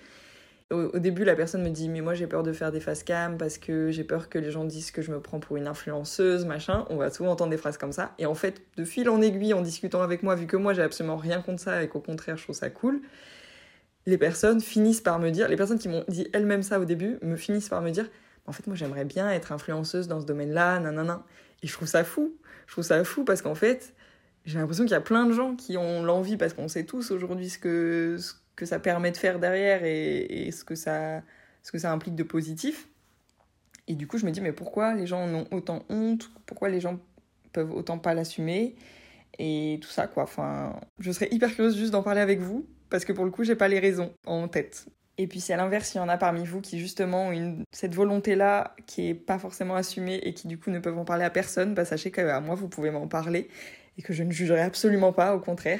Au, 0.70 1.00
début 1.00 1.24
la 1.24 1.36
personne 1.36 1.64
me 1.64 1.70
dit 1.70 1.88
mais 1.88 2.02
moi 2.02 2.14
j'ai 2.14 2.28
peur 2.28 2.44
de 2.44 2.52
faire 2.52 2.74
des 2.74 2.82
face 2.82 3.04
cam 3.04 3.38
parce 3.38 3.58
que 3.58 3.90
j'ai 3.90 4.04
peur 4.04 4.28
que 4.28 4.38
les 4.38 4.52
gens 4.52 4.66
disent 4.66 4.92
que 4.92 5.02
je 5.02 5.12
me 5.12 5.22
prends 5.22 5.40
pour 5.40 5.56
une 5.56 5.68
influenceuse, 5.68 6.44
machin. 6.46 6.86
On 6.90 6.98
va 6.98 7.10
souvent 7.10 7.32
entendre 7.32 7.52
des 7.52 7.58
phrases 7.58 7.78
comme 7.78 7.94
ça. 7.94 8.14
Et 8.18 8.26
en 8.26 8.36
fait 8.36 8.62
de 8.76 8.84
fil 8.84 9.10
en 9.10 9.22
aiguille 9.22 9.54
en 9.54 9.62
discutant 9.62 10.02
avec 10.02 10.24
moi, 10.24 10.36
vu 10.36 10.46
que 10.46 10.58
moi 10.58 10.74
j'ai 10.74 10.82
absolument 10.82 11.16
rien 11.16 11.42
contre 11.42 11.62
ça 11.62 11.84
et 11.84 11.88
qu'au 11.88 12.02
contraire 12.02 12.36
je 12.36 12.44
trouve 12.44 12.56
ça 12.56 12.70
cool, 12.70 13.02
les 14.08 14.18
personnes 14.18 14.60
finissent 14.60 15.02
par 15.02 15.20
me 15.20 15.30
dire, 15.30 15.48
les 15.48 15.56
personnes 15.56 15.80
qui 15.80 15.88
m'ont 15.88 16.04
dit 16.10 16.28
elles-mêmes 16.34 16.64
ça 16.64 16.80
au 16.80 16.86
début, 16.86 17.18
me 17.22 17.38
finissent 17.38 17.70
par 17.70 17.82
me 17.82 17.92
dire 17.92 18.10
en 18.48 18.54
fait, 18.54 18.66
moi, 18.66 18.76
j'aimerais 18.76 19.06
bien 19.06 19.30
être 19.30 19.52
influenceuse 19.52 20.08
dans 20.08 20.22
ce 20.22 20.26
domaine-là, 20.26 20.80
nanana. 20.80 21.24
Et 21.62 21.68
je 21.68 21.74
trouve 21.74 21.88
ça 21.88 22.04
fou. 22.04 22.36
Je 22.66 22.72
trouve 22.72 22.84
ça 22.84 23.04
fou 23.04 23.26
parce 23.26 23.42
qu'en 23.42 23.56
fait, 23.56 23.94
j'ai 24.46 24.58
l'impression 24.58 24.86
qu'il 24.86 24.92
y 24.92 24.96
a 24.96 25.02
plein 25.02 25.26
de 25.26 25.34
gens 25.34 25.56
qui 25.56 25.78
ont 25.78 26.04
l'envie, 26.04 26.38
parce 26.38 26.54
qu'on 26.54 26.70
sait 26.70 26.86
tous 26.86 27.12
aujourd'hui 27.12 27.50
ce 27.50 27.60
que, 27.60 28.16
ce 28.18 28.34
que 28.56 28.66
ça 28.66 28.80
permet 28.80 29.12
de 29.12 29.18
faire 29.18 29.40
derrière 29.40 29.84
et, 29.84 30.50
ce, 30.52 30.64
que 30.64 30.76
ça, 30.76 31.22
ce 31.64 31.72
que 31.72 31.78
ça 31.78 31.92
implique 31.92 32.16
de 32.16 32.24
positif. 32.24 32.88
Et 33.90 33.96
du 33.96 34.08
coup, 34.08 34.18
je 34.18 34.26
me 34.26 34.32
dis, 34.32 34.42
mais 34.42 34.54
pourquoi 34.54 34.94
les 34.94 35.08
gens 35.08 35.24
en 35.24 35.34
ont 35.34 35.48
autant 35.52 35.86
honte? 35.90 36.32
Pourquoi 36.46 36.70
les 36.70 36.80
gens 36.80 37.00
peuvent 37.52 37.72
autant 37.72 37.98
pas 38.00 38.14
l'assumer? 38.14 38.76
Et 39.40 39.80
tout 39.82 39.90
ça, 39.90 40.08
quoi. 40.08 40.24
Enfin, 40.24 40.80
je 41.00 41.12
serais 41.12 41.28
hyper 41.32 41.54
curieuse 41.54 41.78
juste 41.78 41.92
d'en 41.92 42.04
parler 42.04 42.22
avec 42.22 42.40
vous, 42.40 42.66
parce 42.90 43.04
que 43.04 43.12
pour 43.12 43.26
le 43.26 43.32
coup, 43.32 43.44
j'ai 43.44 43.56
pas 43.56 43.68
les 43.68 43.80
raisons 43.80 44.14
en 44.26 44.48
tête. 44.48 44.88
Et 45.18 45.28
puis 45.28 45.40
si 45.40 45.52
à 45.52 45.58
l'inverse, 45.58 45.96
il 45.96 45.98
y 45.98 46.00
en 46.00 46.10
a 46.10 46.18
parmi 46.18 46.46
vous 46.46 46.62
qui 46.62 46.80
justement 46.80 47.30
ont 47.30 47.64
cette 47.72 47.96
volonté-là 47.96 48.76
qui 48.86 49.10
est 49.10 49.14
pas 49.16 49.40
forcément 49.40 49.76
assumée 49.76 50.20
et 50.24 50.34
qui 50.34 50.48
du 50.48 50.60
coup 50.60 50.70
ne 50.70 50.80
peuvent 50.80 50.98
en 50.98 51.06
parler 51.06 51.26
à 51.26 51.30
personne, 51.30 51.74
bah 51.74 51.86
sachez 51.86 52.12
qu'à 52.12 52.40
moi 52.40 52.56
vous 52.56 52.68
pouvez 52.68 52.92
m'en 52.92 53.08
parler 53.08 53.50
et 53.98 54.02
que 54.02 54.14
je 54.14 54.24
ne 54.24 54.32
jugerai 54.32 54.62
absolument 54.62 55.14
pas, 55.14 55.36
au 55.36 55.40
contraire. 55.40 55.80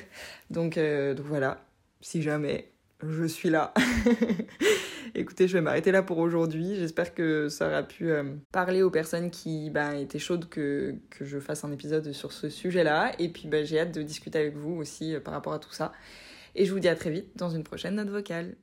Donc, 0.50 0.78
euh, 0.78 1.16
voilà, 1.24 1.64
si 2.02 2.22
jamais, 2.22 2.72
je 3.04 3.26
suis 3.26 3.50
là. 3.50 3.74
Écoutez, 5.16 5.48
je 5.48 5.54
vais 5.54 5.62
m'arrêter 5.62 5.92
là 5.92 6.04
pour 6.04 6.18
aujourd'hui. 6.18 6.76
J'espère 6.76 7.14
que 7.14 7.48
ça 7.50 7.68
aura 7.68 7.84
pu 7.84 8.12
euh, 8.12 8.36
parler 8.52 8.82
aux 8.82 8.92
personnes 8.92 9.32
qui 9.32 9.70
bah, 9.70 9.96
étaient 9.96 10.20
chaudes 10.20 10.50
que, 10.50 10.96
que 11.10 11.26
je 11.26 11.40
fasse 11.40 11.64
un 11.64 11.72
épisode 11.72 12.12
sur 12.12 12.34
ce 12.34 12.50
sujet-là. 12.50 13.14
Et 13.20 13.30
puis 13.30 13.48
bah, 13.48 13.64
j'ai 13.64 13.80
hâte 13.80 13.94
de 13.94 14.02
discuter 14.04 14.40
avec 14.40 14.56
vous 14.56 14.76
aussi 14.76 15.16
euh, 15.16 15.20
par 15.20 15.34
rapport 15.34 15.54
à 15.54 15.60
tout 15.60 15.72
ça. 15.72 15.92
Et 16.56 16.66
je 16.66 16.74
vous 16.74 16.80
dis 16.80 16.90
à 16.90 16.96
très 16.96 17.12
vite 17.12 17.38
dans 17.38 17.50
une 17.50 17.64
prochaine 17.64 17.96
note 17.96 18.10
vocale. 18.10 18.56